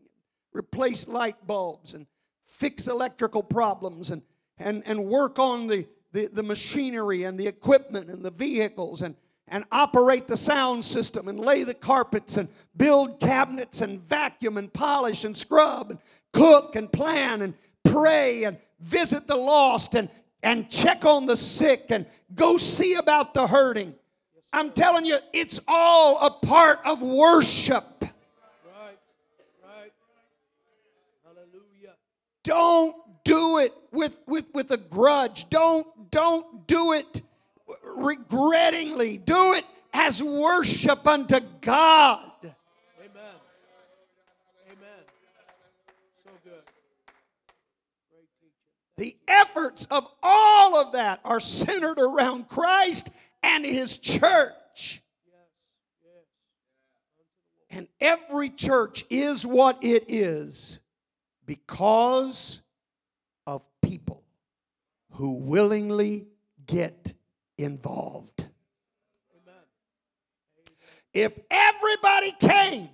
[0.52, 2.06] replace light bulbs, and
[2.44, 4.24] fix electrical problems, and,
[4.58, 9.16] and, and work on the, the, the machinery and the equipment and the vehicles, and,
[9.48, 12.48] and operate the sound system, and lay the carpets, and
[12.78, 16.00] build cabinets, and vacuum, and polish, and scrub, and
[16.32, 17.54] cook, and plan, and
[17.84, 20.10] pray, and visit the lost and,
[20.44, 22.06] and check on the sick and
[22.36, 23.94] go see about the hurting.
[24.54, 27.86] I'm telling you, it's all a part of worship.
[28.02, 28.98] Right.
[29.64, 29.92] Right.
[31.24, 31.96] Hallelujah.
[32.44, 35.50] Don't do it with, with, with a grudge.
[35.50, 37.22] Don't, don't do it
[37.96, 39.18] regrettingly.
[39.18, 42.32] Do it as worship unto God.
[42.44, 42.54] Amen.
[44.72, 45.04] Amen.
[46.24, 46.64] So good.
[48.12, 48.28] Great.
[48.98, 53.12] The efforts of all of that are centered around Christ
[53.44, 55.02] and His church.
[55.28, 55.48] Yes.
[56.04, 56.26] Yes.
[57.70, 60.80] And every church is what it is
[61.46, 62.62] because
[63.46, 64.24] of people
[65.12, 66.28] who willingly
[66.66, 67.14] get
[67.64, 68.46] involved.
[71.14, 72.90] If everybody came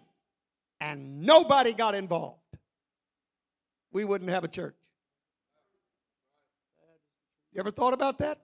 [0.81, 2.41] and nobody got involved,
[3.91, 4.75] we wouldn't have a church.
[7.53, 8.39] You ever thought about that?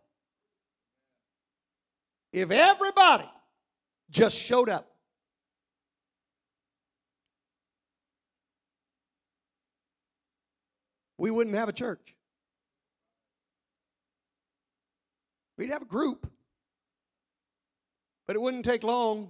[2.32, 3.30] If everybody
[4.10, 4.88] just showed up,
[11.18, 12.16] we wouldn't have a church.
[15.58, 16.32] We'd have a group,
[18.26, 19.30] but it wouldn't take long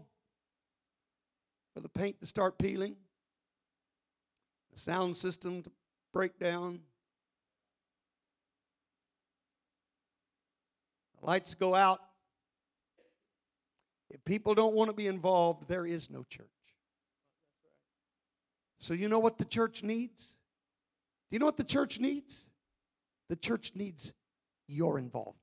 [1.74, 2.96] for the paint to start peeling,
[4.72, 5.72] the sound system to
[6.14, 6.80] break down,
[11.20, 12.00] the lights go out.
[14.10, 16.48] If people don't want to be involved, there is no church.
[18.78, 20.38] So, you know what the church needs?
[21.32, 22.50] Do you know what the church needs?
[23.30, 24.14] The church needs
[24.68, 25.43] your involvement.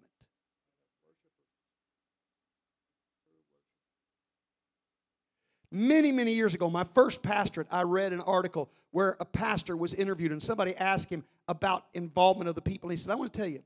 [5.73, 9.95] Many, many years ago, my first pastorate, I read an article where a pastor was
[9.95, 12.89] interviewed and somebody asked him about involvement of the people.
[12.89, 13.63] He said, I want to tell you,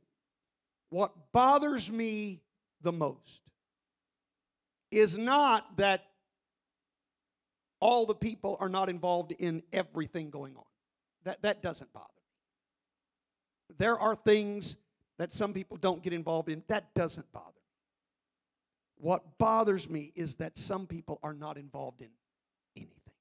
[0.90, 2.42] what bothers me
[2.82, 3.40] the most
[4.90, 6.04] is not that
[7.80, 10.64] all the people are not involved in everything going on.
[11.24, 12.06] That, that doesn't bother
[13.68, 13.76] me.
[13.78, 14.76] There are things
[15.18, 16.62] that some people don't get involved in.
[16.68, 17.63] That doesn't bother me.
[19.04, 22.08] What bothers me is that some people are not involved in
[22.74, 23.12] anything.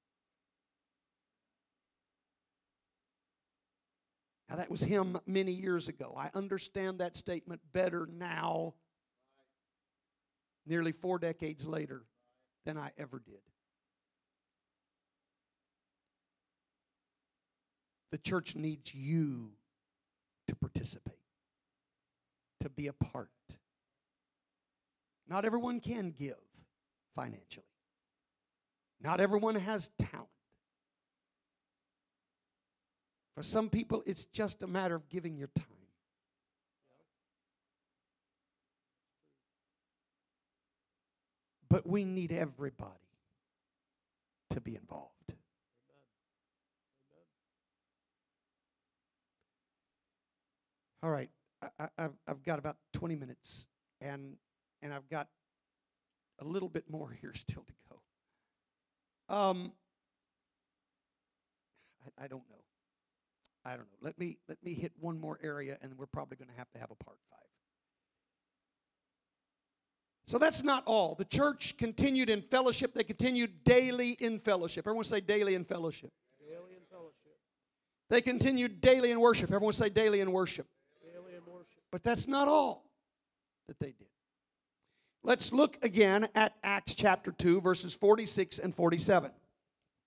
[4.48, 6.14] Now, that was him many years ago.
[6.16, 8.72] I understand that statement better now,
[10.64, 12.06] nearly four decades later,
[12.64, 13.42] than I ever did.
[18.10, 19.50] The church needs you
[20.48, 21.18] to participate,
[22.60, 23.28] to be a part.
[25.28, 26.36] Not everyone can give
[27.14, 27.66] financially.
[29.00, 30.28] Not everyone has talent.
[33.34, 35.66] For some people, it's just a matter of giving your time.
[41.68, 42.92] But we need everybody
[44.50, 45.10] to be involved.
[51.02, 51.28] All right,
[51.78, 53.66] I, I've got about 20 minutes,
[54.00, 54.36] and
[54.84, 55.26] and I've got
[56.40, 59.34] a little bit more here still to go.
[59.34, 59.72] Um,
[62.04, 62.56] I, I don't know.
[63.64, 63.98] I don't know.
[64.02, 66.78] Let me let me hit one more area, and we're probably going to have to
[66.78, 67.38] have a part five.
[70.26, 71.14] So that's not all.
[71.14, 72.94] The church continued in fellowship.
[72.94, 74.86] They continued daily in fellowship.
[74.86, 76.10] Everyone say daily in fellowship.
[76.40, 77.14] Daily in fellowship.
[78.10, 79.50] They continued daily in worship.
[79.50, 80.66] Everyone say daily in worship.
[81.02, 81.82] Daily in worship.
[81.90, 82.90] But that's not all
[83.66, 84.08] that they did.
[85.26, 89.30] Let's look again at Acts chapter 2, verses 46 and 47.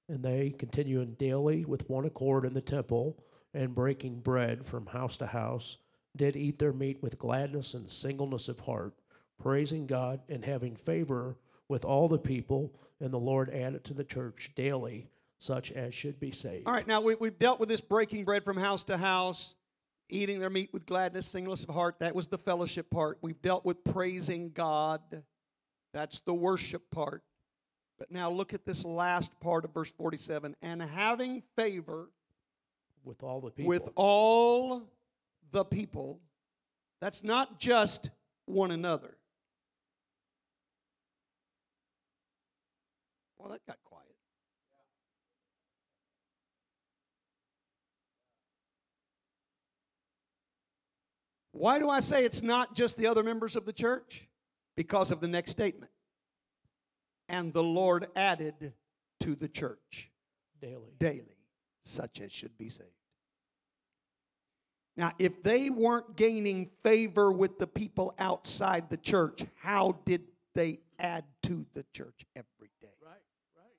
[0.07, 3.18] And they continuing daily with one accord in the temple
[3.52, 5.77] and breaking bread from house to house,
[6.15, 8.94] did eat their meat with gladness and singleness of heart,
[9.41, 11.35] praising God and having favor
[11.68, 12.76] with all the people.
[12.99, 15.07] And the Lord added to the church daily
[15.39, 16.68] such as should be saved.
[16.68, 19.56] All right, now we, we've dealt with this breaking bread from house to house,
[20.10, 22.00] eating their meat with gladness, singleness of heart.
[22.00, 23.18] That was the fellowship part.
[23.22, 25.02] We've dealt with praising God.
[25.94, 27.24] That's the worship part.
[27.98, 32.12] But now look at this last part of verse 47 and having favor
[33.04, 33.70] With all the people.
[33.70, 34.84] with all
[35.52, 36.20] the people.
[37.02, 38.12] That's not just
[38.46, 39.18] one another.
[43.38, 44.07] Well, that got quiet.
[51.58, 54.28] Why do I say it's not just the other members of the church?
[54.76, 55.92] Because of the next statement.
[57.30, 58.74] And the Lord added
[59.22, 60.12] to the church
[60.62, 60.94] daily.
[61.00, 61.38] daily
[61.84, 62.90] such as should be saved.
[64.96, 70.24] Now, if they weren't gaining favor with the people outside the church, how did
[70.56, 72.88] they add to the church every day?
[73.02, 73.14] Right,
[73.56, 73.78] right.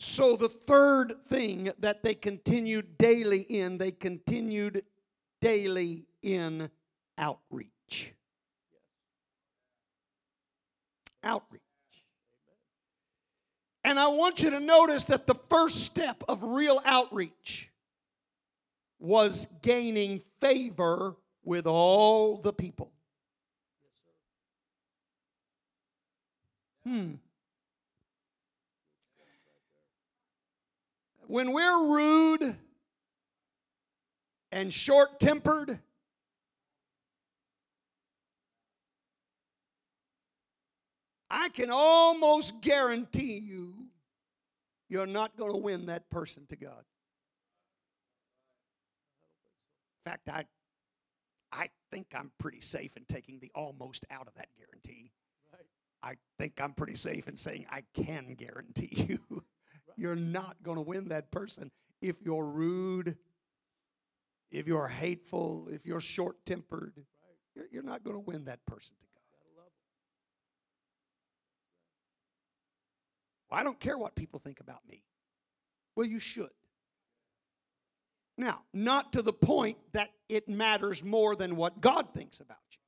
[0.00, 4.84] So, the third thing that they continued daily in, they continued
[5.40, 6.70] daily in
[7.18, 8.14] outreach.
[11.24, 11.60] Outreach.
[13.82, 17.72] And I want you to notice that the first step of real outreach
[19.00, 22.92] was gaining favor with all the people.
[26.84, 27.14] Hmm.
[31.28, 32.56] When we're rude
[34.50, 35.78] and short tempered,
[41.28, 43.74] I can almost guarantee you
[44.88, 46.82] you're not going to win that person to God.
[50.06, 50.46] In fact, I,
[51.52, 55.12] I think I'm pretty safe in taking the almost out of that guarantee.
[56.02, 58.88] I think I'm pretty safe in saying I can guarantee
[59.28, 59.44] you
[59.98, 61.70] you're not going to win that person
[62.00, 63.16] if you're rude,
[64.50, 66.94] if you're hateful, if you're short tempered.
[67.54, 69.20] You're, you're not going to win that person to God.
[69.32, 69.72] Gotta love 'em.
[73.50, 75.02] Well, I don't care what people think about me.
[75.96, 76.50] Well, you should.
[78.36, 82.78] Now, not to the point that it matters more than what God thinks about you.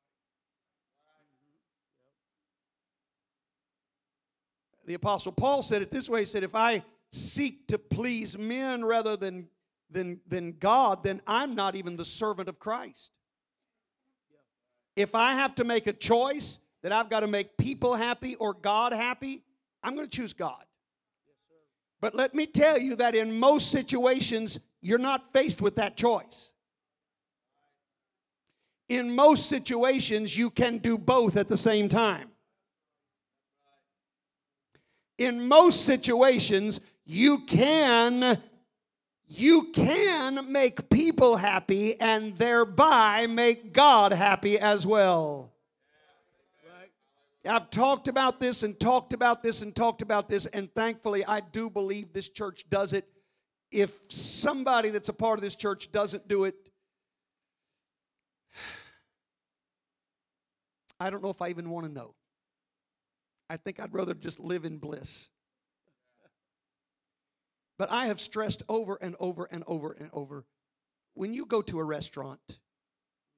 [4.78, 4.86] Mm-hmm.
[4.86, 8.84] The Apostle Paul said it this way He said, If I seek to please men
[8.84, 9.48] rather than,
[9.90, 13.10] than, than God, then I'm not even the servant of Christ.
[14.96, 18.54] If I have to make a choice that I've got to make people happy or
[18.54, 19.42] God happy,
[19.82, 20.64] I'm going to choose God.
[22.00, 26.52] But let me tell you that in most situations, you're not faced with that choice.
[28.88, 32.28] In most situations, you can do both at the same time.
[35.18, 38.40] In most situations, you can
[39.32, 45.52] you can make people happy and thereby make God happy as well.
[47.46, 51.40] I've talked about this and talked about this and talked about this, and thankfully, I
[51.40, 53.08] do believe this church does it.
[53.70, 56.56] If somebody that's a part of this church doesn't do it,
[60.98, 62.14] I don't know if I even want to know.
[63.48, 65.30] I think I'd rather just live in bliss.
[67.80, 70.44] But I have stressed over and over and over and over
[71.14, 72.58] when you go to a restaurant,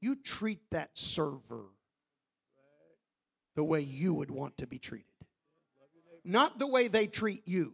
[0.01, 1.66] you treat that server
[3.55, 5.06] the way you would want to be treated,
[6.24, 7.73] not the way they treat you.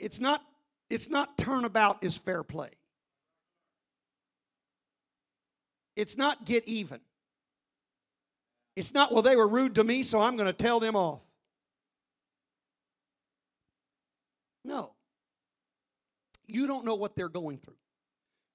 [0.00, 0.42] It's not.
[0.90, 2.70] It's not turnabout is fair play.
[5.94, 6.98] It's not get even.
[8.74, 11.22] It's not, well, they were rude to me, so I'm going to tell them off.
[14.64, 14.92] No.
[16.46, 17.76] You don't know what they're going through.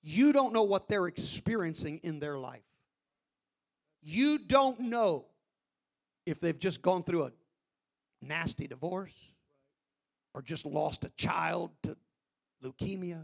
[0.03, 2.63] You don't know what they're experiencing in their life.
[4.01, 5.25] You don't know
[6.25, 7.31] if they've just gone through a
[8.21, 9.31] nasty divorce
[10.33, 11.97] or just lost a child to
[12.63, 13.23] leukemia.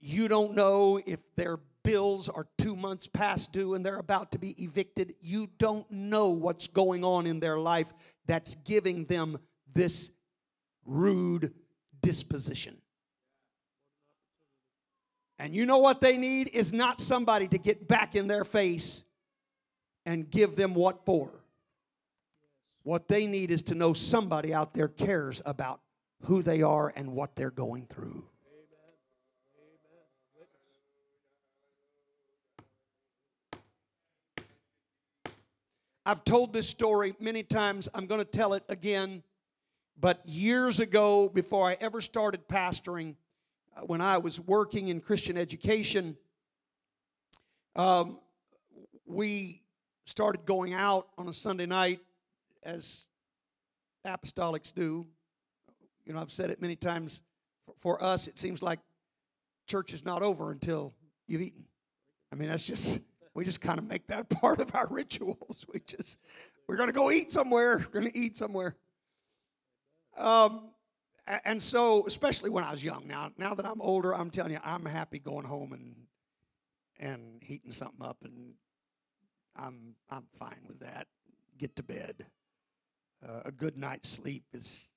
[0.00, 4.38] You don't know if their bills are two months past due and they're about to
[4.38, 5.14] be evicted.
[5.20, 7.92] You don't know what's going on in their life
[8.26, 9.38] that's giving them
[9.74, 10.12] this
[10.90, 11.54] rude
[12.02, 12.76] disposition.
[15.38, 19.04] And you know what they need is not somebody to get back in their face
[20.04, 21.30] and give them what for.
[22.82, 25.80] What they need is to know somebody out there cares about
[26.24, 28.24] who they are and what they're going through.
[36.04, 37.88] I've told this story many times.
[37.94, 39.22] I'm going to tell it again.
[40.00, 43.16] But years ago, before I ever started pastoring,
[43.76, 46.16] uh, when I was working in Christian education,
[47.76, 48.18] um,
[49.04, 49.62] we
[50.06, 52.00] started going out on a Sunday night
[52.62, 53.08] as
[54.06, 55.06] apostolics do.
[56.06, 57.20] You know, I've said it many times.
[57.78, 58.80] For, us, it seems like
[59.66, 60.94] church is not over until
[61.28, 61.64] you've eaten.
[62.32, 63.00] I mean, that's just,
[63.34, 65.66] we just kind of make that part of our rituals.
[65.70, 66.18] We just,
[66.66, 67.78] we're going to go eat somewhere.
[67.78, 68.76] We're going to eat somewhere.
[70.16, 70.70] Um,
[71.44, 73.06] and so, especially when I was young.
[73.06, 75.96] Now, now that I'm older, I'm telling you, I'm happy going home and
[77.00, 78.54] and heating something up, and
[79.56, 81.06] I'm I'm fine with that.
[81.58, 82.26] Get to bed.
[83.26, 84.90] Uh, a good night's sleep is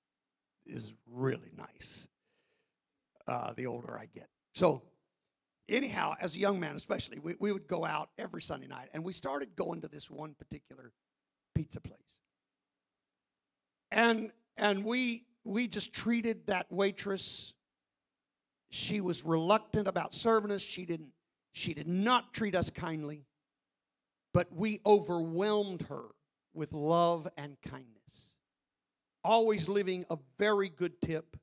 [0.65, 2.07] is really nice.
[3.27, 4.30] uh, the older I get.
[4.56, 4.84] So,
[5.69, 9.03] anyhow, as a young man, especially, we, we would go out every Sunday night, and
[9.03, 10.91] we started going to this one particular
[11.56, 11.99] pizza place.
[13.91, 17.53] And and we we just treated that waitress.
[18.69, 20.61] She was reluctant about serving us.
[20.61, 21.11] She didn't
[21.53, 23.25] she did not treat us kindly,
[24.34, 26.05] but we overwhelmed her
[26.53, 28.34] with love and kindness.
[29.23, 31.38] Always living a very good tip,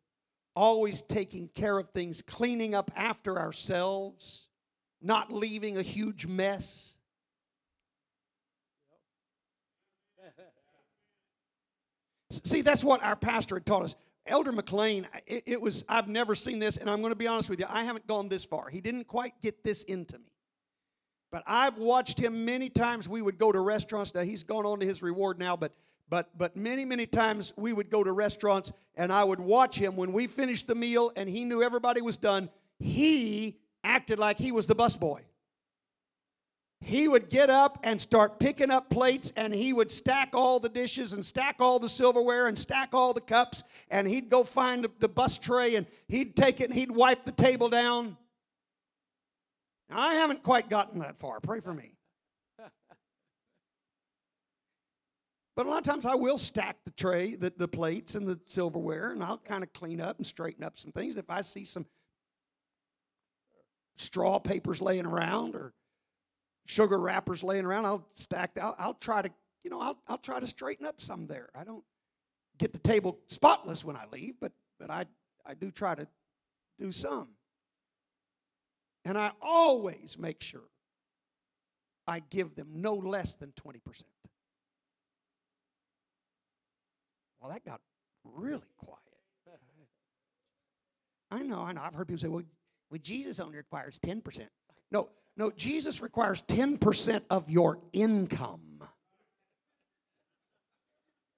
[0.55, 4.49] always taking care of things, cleaning up after ourselves,
[5.01, 6.99] not leaving a huge mess.
[12.31, 13.97] See, that's what our pastor had taught us.
[14.27, 17.51] Elder McLean, it, it, was, I've never seen this, and I'm going to be honest
[17.51, 18.69] with you, I haven't gone this far.
[18.69, 20.31] He didn't quite get this into me.
[21.33, 23.09] But I've watched him many times.
[23.09, 24.15] We would go to restaurants.
[24.15, 25.73] Now, he's gone on to his reward now, but
[26.11, 29.97] but but many many times we would go to restaurants and I would watch him
[29.97, 32.51] when we finished the meal and he knew everybody was done
[32.81, 35.21] he acted like he was the busboy
[36.83, 40.69] he would get up and start picking up plates and he would stack all the
[40.69, 44.87] dishes and stack all the silverware and stack all the cups and he'd go find
[44.99, 48.17] the bus tray and he'd take it and he'd wipe the table down.
[49.91, 51.41] Now, I haven't quite gotten that far.
[51.41, 51.93] Pray for me.
[55.57, 58.41] But a lot of times I will stack the tray, the, the plates and the
[58.47, 61.17] silverware, and I'll kind of clean up and straighten up some things.
[61.17, 61.85] If I see some
[63.97, 65.75] straw papers laying around or
[66.67, 67.87] sugar wrappers laying around.
[67.87, 68.59] I'll stack.
[68.61, 69.31] I'll, I'll try to,
[69.65, 71.49] you know, I'll, I'll try to straighten up some there.
[71.55, 71.85] I don't
[72.59, 75.07] get the table spotless when I leave, but but I
[75.45, 76.07] I do try to
[76.79, 77.29] do some.
[79.05, 80.69] And I always make sure
[82.07, 84.03] I give them no less than 20%.
[87.41, 87.81] Well, that got
[88.25, 89.01] really quiet.
[91.31, 91.83] I know, I know.
[91.83, 92.43] I've heard people say, well,
[92.91, 94.47] well Jesus only requires 10%.
[94.91, 98.61] No, no, Jesus requires 10% of your income.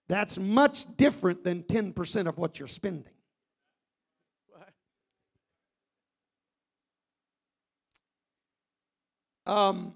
[0.09, 3.12] That's much different than 10% of what you're spending.
[9.47, 9.94] Um,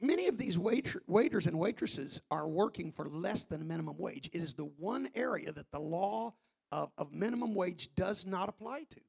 [0.00, 4.30] many of these waiter, waiters and waitresses are working for less than minimum wage.
[4.32, 6.34] It is the one area that the law
[6.72, 9.00] of, of minimum wage does not apply to.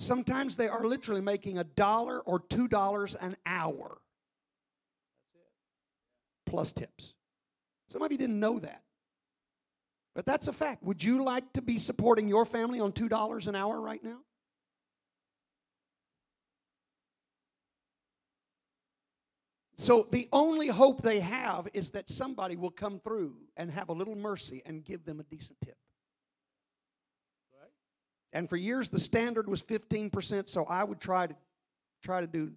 [0.00, 3.98] Sometimes they are literally making a dollar or two dollars an hour
[6.46, 7.12] plus tips.
[7.92, 8.82] Some of you didn't know that.
[10.14, 10.82] But that's a fact.
[10.84, 14.20] Would you like to be supporting your family on $2 an hour right now?
[19.76, 23.92] So the only hope they have is that somebody will come through and have a
[23.92, 25.76] little mercy and give them a decent tip.
[28.32, 31.36] And for years the standard was 15%, so I would try to
[32.02, 32.52] try to do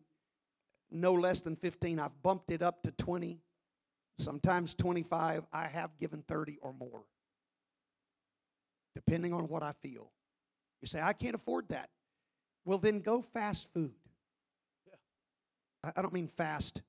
[0.92, 2.00] no less than 15.
[2.00, 3.40] I've bumped it up to 20,
[4.20, 5.46] sometimes 25.
[5.52, 7.04] I have given 30 or more.
[8.96, 10.12] Depending on what I feel.
[10.82, 11.90] You say, I can't afford that.
[12.66, 13.94] Well, then go fast food.
[15.84, 16.82] I don't mean fast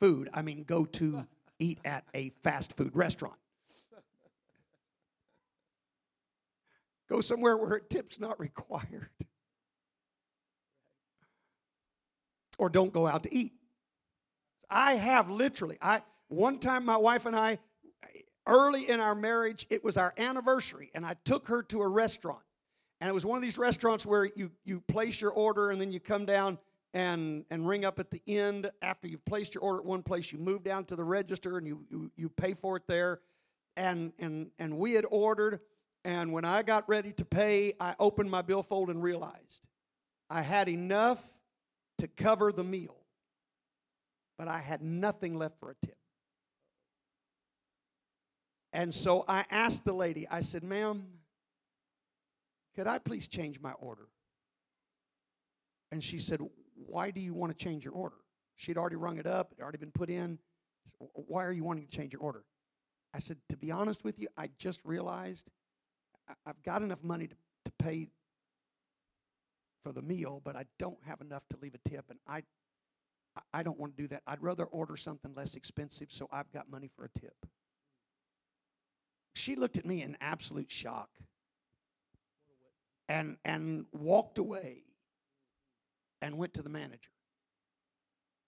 [0.00, 1.26] food, I mean go to
[1.58, 3.36] eat at a fast food restaurant.
[7.12, 9.10] Go somewhere where a tip's not required.
[12.56, 13.52] Or don't go out to eat.
[14.70, 17.58] I have literally, I one time my wife and I,
[18.46, 22.40] early in our marriage, it was our anniversary, and I took her to a restaurant.
[23.02, 25.92] And it was one of these restaurants where you, you place your order and then
[25.92, 26.56] you come down
[26.94, 30.32] and, and ring up at the end after you've placed your order at one place.
[30.32, 33.20] You move down to the register and you, you, you pay for it there.
[33.76, 35.60] And, and, and we had ordered
[36.04, 39.66] and when I got ready to pay, I opened my billfold and realized
[40.28, 41.24] I had enough
[41.98, 42.96] to cover the meal,
[44.38, 45.96] but I had nothing left for a tip.
[48.72, 51.06] And so I asked the lady, I said, ma'am,
[52.74, 54.08] could I please change my order?
[55.92, 56.40] And she said,
[56.74, 58.16] why do you want to change your order?
[58.56, 60.38] She'd already rung it up, it had already been put in.
[60.98, 62.44] Why are you wanting to change your order?
[63.14, 65.50] I said, to be honest with you, I just realized
[66.46, 67.34] I've got enough money to,
[67.64, 68.08] to pay
[69.82, 72.42] for the meal, but I don't have enough to leave a tip, and I
[73.52, 74.22] I don't want to do that.
[74.26, 77.34] I'd rather order something less expensive so I've got money for a tip.
[79.34, 81.08] She looked at me in absolute shock
[83.08, 84.82] and and walked away
[86.20, 87.10] and went to the manager.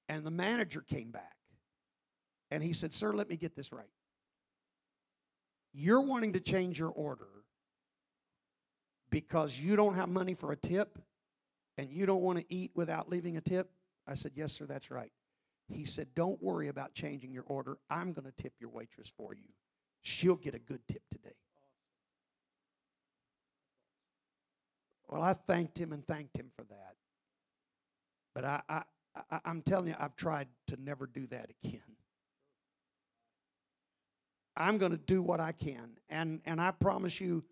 [0.08, 1.36] And the manager came back
[2.50, 3.88] and he said, Sir, let me get this right.
[5.72, 7.26] You're wanting to change your order
[9.10, 10.98] because you don't have money for a tip
[11.78, 13.70] and you don't want to eat without leaving a tip?
[14.06, 15.12] I said, Yes, sir, that's right.
[15.68, 17.78] He said, Don't worry about changing your order.
[17.90, 19.48] I'm going to tip your waitress for you.
[20.02, 21.34] She'll get a good tip today.
[25.08, 26.96] Well, I thanked him and thanked him for that.
[28.34, 28.82] But I, I,
[29.30, 31.80] I, I'm telling you, I've tried to never do that again.
[34.56, 35.90] I'm going to do what I can.
[36.08, 37.44] And, and I promise you,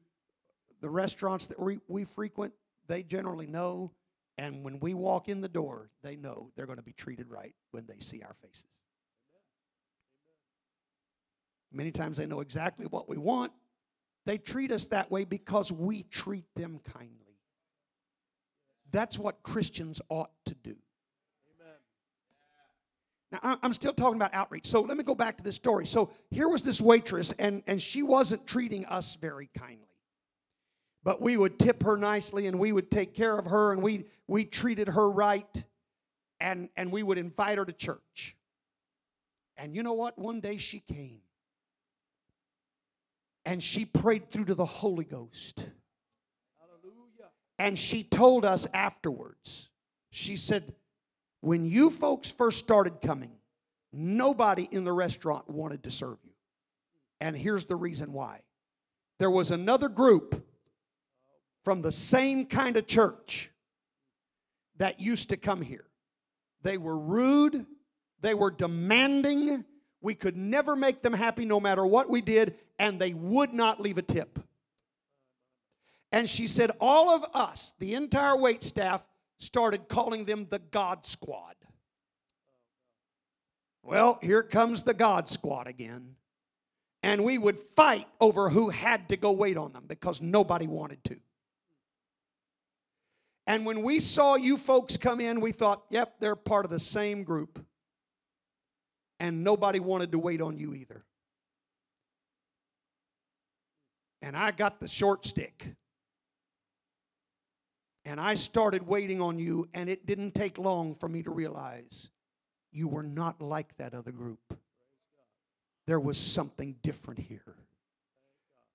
[0.82, 2.52] the restaurants that we, we frequent,
[2.88, 3.92] they generally know.
[4.36, 7.54] And when we walk in the door, they know they're going to be treated right
[7.70, 8.66] when they see our faces.
[11.72, 13.52] Many times they know exactly what we want.
[14.26, 17.38] They treat us that way because we treat them kindly.
[18.90, 20.76] That's what Christians ought to do.
[23.30, 24.66] Now, I'm still talking about outreach.
[24.66, 25.86] So let me go back to this story.
[25.86, 29.91] So here was this waitress, and, and she wasn't treating us very kindly.
[31.04, 34.04] But we would tip her nicely, and we would take care of her, and we,
[34.28, 35.64] we treated her right,
[36.38, 38.36] and, and we would invite her to church.
[39.56, 40.18] And you know what?
[40.18, 41.20] One day she came,
[43.44, 45.68] and she prayed through to the Holy Ghost.
[46.60, 47.30] Hallelujah.
[47.58, 49.68] And she told us afterwards,
[50.10, 50.74] she said,
[51.40, 53.32] when you folks first started coming,
[53.92, 56.30] nobody in the restaurant wanted to serve you.
[57.20, 58.40] And here's the reason why
[59.18, 60.46] there was another group
[61.62, 63.50] from the same kind of church
[64.76, 65.84] that used to come here.
[66.62, 67.66] They were rude,
[68.20, 69.64] they were demanding.
[70.00, 73.80] We could never make them happy no matter what we did, and they would not
[73.80, 74.40] leave a tip.
[76.10, 79.04] And she said, All of us, the entire wait staff,
[79.38, 81.54] started calling them the God Squad.
[83.82, 86.16] Well, here comes the God Squad again.
[87.02, 91.02] And we would fight over who had to go wait on them because nobody wanted
[91.04, 91.16] to.
[93.46, 96.78] And when we saw you folks come in, we thought, yep, they're part of the
[96.78, 97.64] same group.
[99.18, 101.04] And nobody wanted to wait on you either.
[104.20, 105.74] And I got the short stick.
[108.04, 112.10] And I started waiting on you, and it didn't take long for me to realize
[112.72, 114.58] you were not like that other group.
[115.86, 117.56] There was something different here.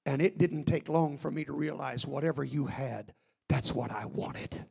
[0.05, 3.13] And it didn't take long for me to realize whatever you had,
[3.49, 4.65] that's what I wanted.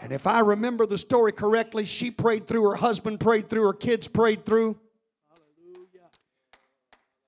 [0.00, 3.72] And if I remember the story correctly, she prayed through, her husband prayed through, her
[3.72, 4.78] kids prayed through.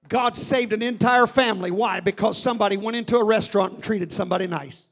[0.08, 1.70] God saved an entire family.
[1.70, 2.00] Why?
[2.00, 4.88] Because somebody went into a restaurant and treated somebody nice.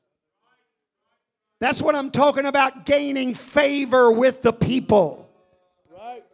[1.60, 5.30] That's what I'm talking about gaining favor with the people.
[5.96, 6.24] Right.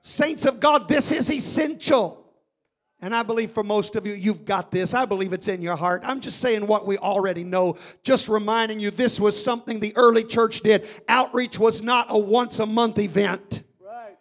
[0.00, 2.19] Saints of God, this is essential.
[3.02, 4.92] And I believe for most of you, you've got this.
[4.92, 6.02] I believe it's in your heart.
[6.04, 10.22] I'm just saying what we already know, just reminding you this was something the early
[10.22, 10.86] church did.
[11.08, 13.62] Outreach was not a once a month event.
[13.80, 14.18] Right.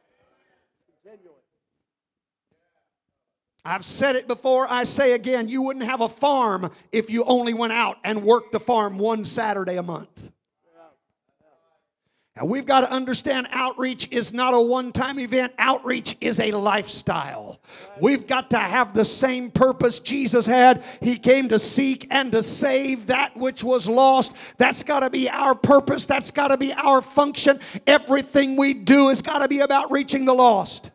[3.65, 7.53] I've said it before, I say again, you wouldn't have a farm if you only
[7.53, 10.31] went out and worked the farm one Saturday a month.
[12.39, 16.51] And we've got to understand outreach is not a one time event, outreach is a
[16.51, 17.59] lifestyle.
[17.99, 20.85] We've got to have the same purpose Jesus had.
[21.01, 24.33] He came to seek and to save that which was lost.
[24.57, 27.59] That's got to be our purpose, that's got to be our function.
[27.85, 30.91] Everything we do has got to be about reaching the lost.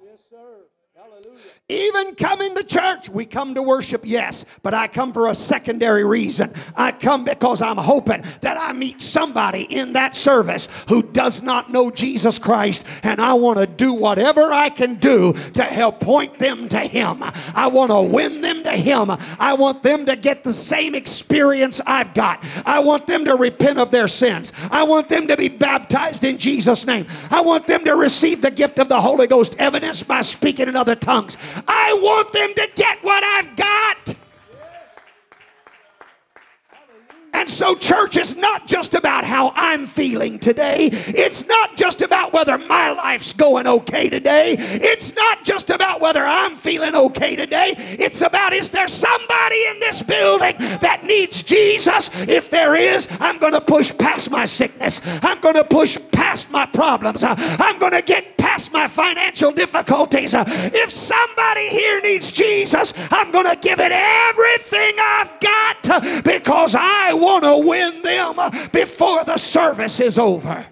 [1.71, 6.05] Even coming to church, we come to worship, yes, but I come for a secondary
[6.05, 6.53] reason.
[6.77, 11.73] I come because I'm hoping that I meet somebody in that service who does not
[11.73, 16.39] know Jesus Christ, and I want to do whatever I can do to help point
[16.39, 17.25] them to Him.
[17.55, 19.11] I want to win them to Him.
[19.39, 22.45] I want them to get the same experience I've got.
[22.67, 24.53] I want them to repent of their sins.
[24.71, 27.07] I want them to be baptized in Jesus' name.
[27.31, 30.77] I want them to receive the gift of the Holy Ghost, evidenced by speaking in
[30.77, 31.39] other tongues.
[31.67, 34.15] I want them to get what I've got.
[37.35, 40.89] And so, church is not just about how I'm feeling today.
[40.93, 44.55] It's not just about whether my life's going okay today.
[44.59, 47.75] It's not just about whether I'm feeling okay today.
[47.77, 52.09] It's about is there somebody in this building that needs Jesus?
[52.29, 55.01] If there is, I'm going to push past my sickness.
[55.05, 57.23] I'm going to push past my problems.
[57.23, 60.35] Uh, I'm going to get past my financial difficulties.
[60.35, 66.23] Uh, If somebody here needs Jesus, I'm going to give it everything I've got uh,
[66.23, 68.37] because I want to win them
[68.73, 70.67] before the service is over.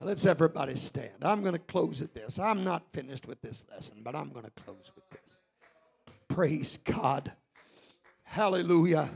[0.00, 1.22] Let's everybody stand.
[1.22, 2.38] I'm going to close at this.
[2.38, 5.38] I'm not finished with this lesson, but I'm going to close with this.
[6.28, 7.32] Praise God.
[8.22, 9.10] Hallelujah.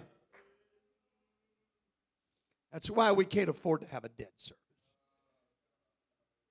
[2.72, 4.59] That's why we can't afford to have a dead service.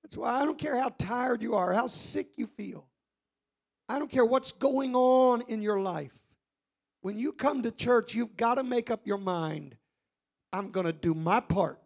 [0.02, 2.86] That's why I don't care how tired you are, how sick you feel.
[3.88, 6.16] I don't care what's going on in your life.
[7.02, 9.76] When you come to church, you've got to make up your mind
[10.52, 11.78] I'm going to do my part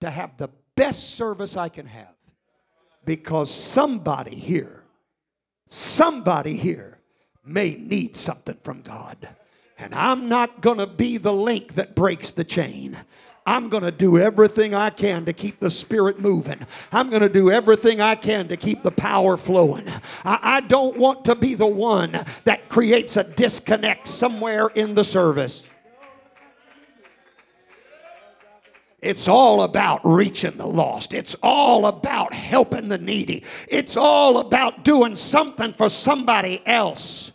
[0.00, 2.14] to have the best service I can have
[3.04, 4.84] because somebody here,
[5.68, 6.98] somebody here
[7.44, 9.28] may need something from God.
[9.78, 12.96] And I'm not going to be the link that breaks the chain.
[13.46, 16.60] I'm going to do everything I can to keep the spirit moving.
[16.92, 19.86] I'm going to do everything I can to keep the power flowing.
[20.24, 25.04] I, I, don't want to be the one that creates a disconnect somewhere in the
[25.04, 25.66] service.
[29.02, 31.12] It's all about reaching the lost.
[31.12, 33.44] It's all about helping the needy.
[33.68, 37.33] It's all about doing something for somebody else.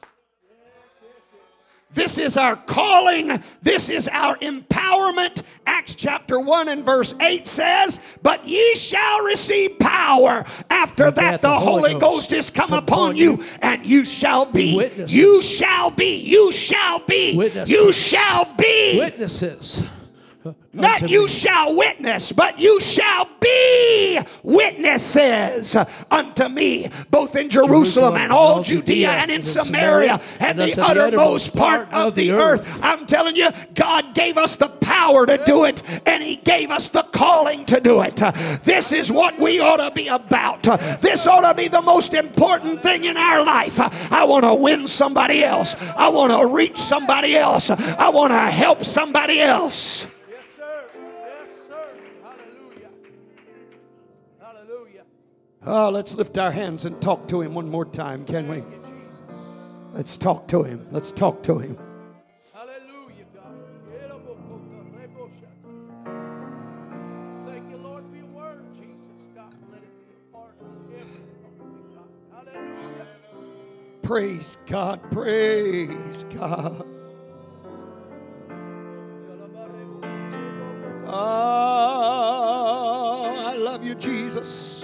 [1.91, 3.41] This is our calling.
[3.61, 5.41] This is our empowerment.
[5.65, 10.45] Acts chapter 1 and verse 8 says, But ye shall receive power.
[10.69, 14.75] After that, the, Holy Ghost, Ghost is come upon you, and you shall be.
[14.75, 15.15] Witnesses.
[15.15, 16.17] You shall be.
[16.17, 17.35] You shall be.
[17.35, 17.75] Witnesses.
[17.75, 18.99] You shall be.
[18.99, 19.83] Witnesses
[20.71, 25.75] not you shall witness, but you shall be witnesses
[26.09, 30.71] unto me, both in Jerusalem, Jerusalem and all Judea, Judea and in Samaria and, and
[30.71, 32.61] the uttermost part of the earth.
[32.61, 32.79] earth.
[32.83, 36.89] I'm telling you, God gave us the power to do it, and He gave us
[36.89, 38.21] the calling to do it.
[38.63, 40.63] This is what we ought to be about.
[41.01, 43.79] This ought to be the most important thing in our life.
[44.11, 48.39] I want to win somebody else, I want to reach somebody else, I want to
[48.39, 50.07] help somebody else.
[55.65, 58.63] Oh, let's lift our hands and talk to him one more time, can we?
[59.93, 60.87] Let's talk to him.
[60.91, 61.77] Let's talk to him.
[62.53, 63.57] Hallelujah, God.
[67.45, 69.27] Thank you, Lord, for your word, Jesus.
[69.35, 71.25] God, let it be a part of everything,
[71.93, 72.07] God.
[72.53, 73.07] Hallelujah.
[74.01, 75.11] Praise God.
[75.11, 76.85] Praise God.
[81.11, 81.15] Oh,
[83.45, 84.78] I love you, Jesus.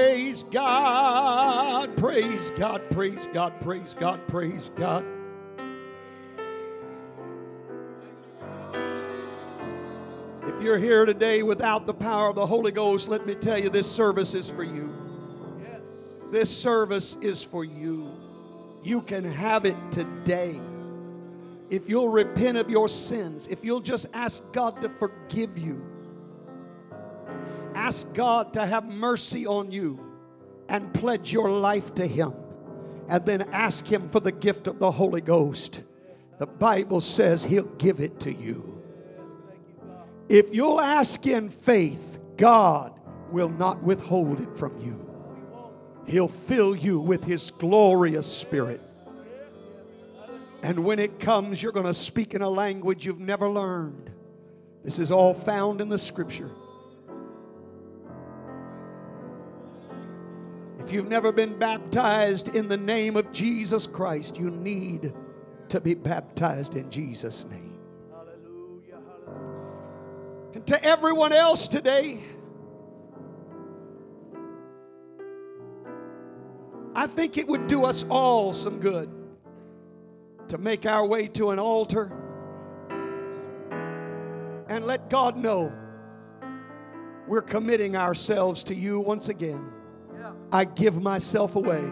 [0.00, 5.04] Praise God, praise God, praise God, praise God, praise God.
[10.46, 13.68] If you're here today without the power of the Holy Ghost, let me tell you
[13.68, 14.90] this service is for you.
[16.30, 18.10] This service is for you.
[18.82, 20.58] You can have it today.
[21.68, 25.89] If you'll repent of your sins, if you'll just ask God to forgive you
[27.74, 29.98] ask God to have mercy on you
[30.68, 32.32] and pledge your life to Him,
[33.08, 35.82] and then ask Him for the gift of the Holy Ghost,
[36.38, 38.82] the Bible says He'll give it to you.
[40.28, 42.98] If you'll ask in faith, God
[43.30, 45.06] will not withhold it from you.
[46.06, 48.80] He'll fill you with His glorious Spirit.
[50.62, 54.10] And when it comes, you're going to speak in a language you've never learned.
[54.84, 56.50] This is all found in the scripture.
[60.90, 65.14] If you've never been baptized in the name of Jesus Christ, you need
[65.68, 67.78] to be baptized in Jesus' name.
[68.10, 69.68] Hallelujah, hallelujah.
[70.54, 72.18] And to everyone else today,
[76.96, 79.08] I think it would do us all some good
[80.48, 82.12] to make our way to an altar
[84.68, 85.72] and let God know
[87.28, 89.70] we're committing ourselves to you once again.
[90.52, 91.82] I give myself away.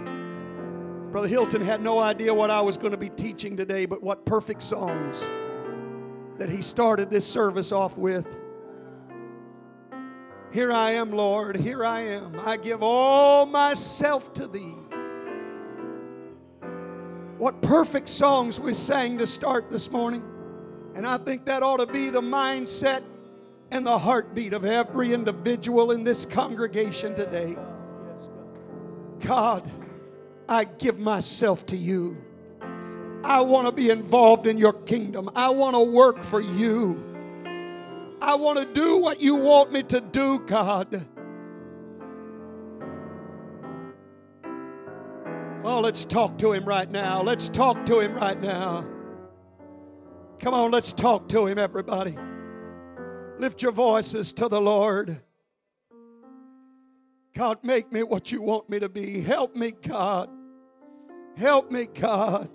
[1.11, 4.27] Brother Hilton had no idea what I was going to be teaching today, but what
[4.27, 5.27] perfect songs
[6.39, 8.37] that he started this service off with.
[10.53, 12.41] Here I am, Lord, here I am.
[12.45, 14.75] I give all myself to thee.
[17.39, 20.23] What perfect songs we sang to start this morning.
[20.95, 23.03] And I think that ought to be the mindset
[23.71, 27.57] and the heartbeat of every individual in this congregation today.
[29.21, 29.71] God,
[30.49, 32.17] I give myself to you.
[33.25, 35.29] I want to be involved in your kingdom.
[35.35, 37.05] I want to work for you.
[38.21, 41.07] I want to do what you want me to do, God.
[45.65, 47.23] Oh, let's talk to him right now.
[47.23, 48.87] Let's talk to him right now.
[50.39, 52.17] Come on, let's talk to him, everybody.
[53.39, 55.21] Lift your voices to the Lord.
[57.35, 59.21] God, make me what you want me to be.
[59.21, 60.31] Help me, God.
[61.37, 62.51] Help me, God.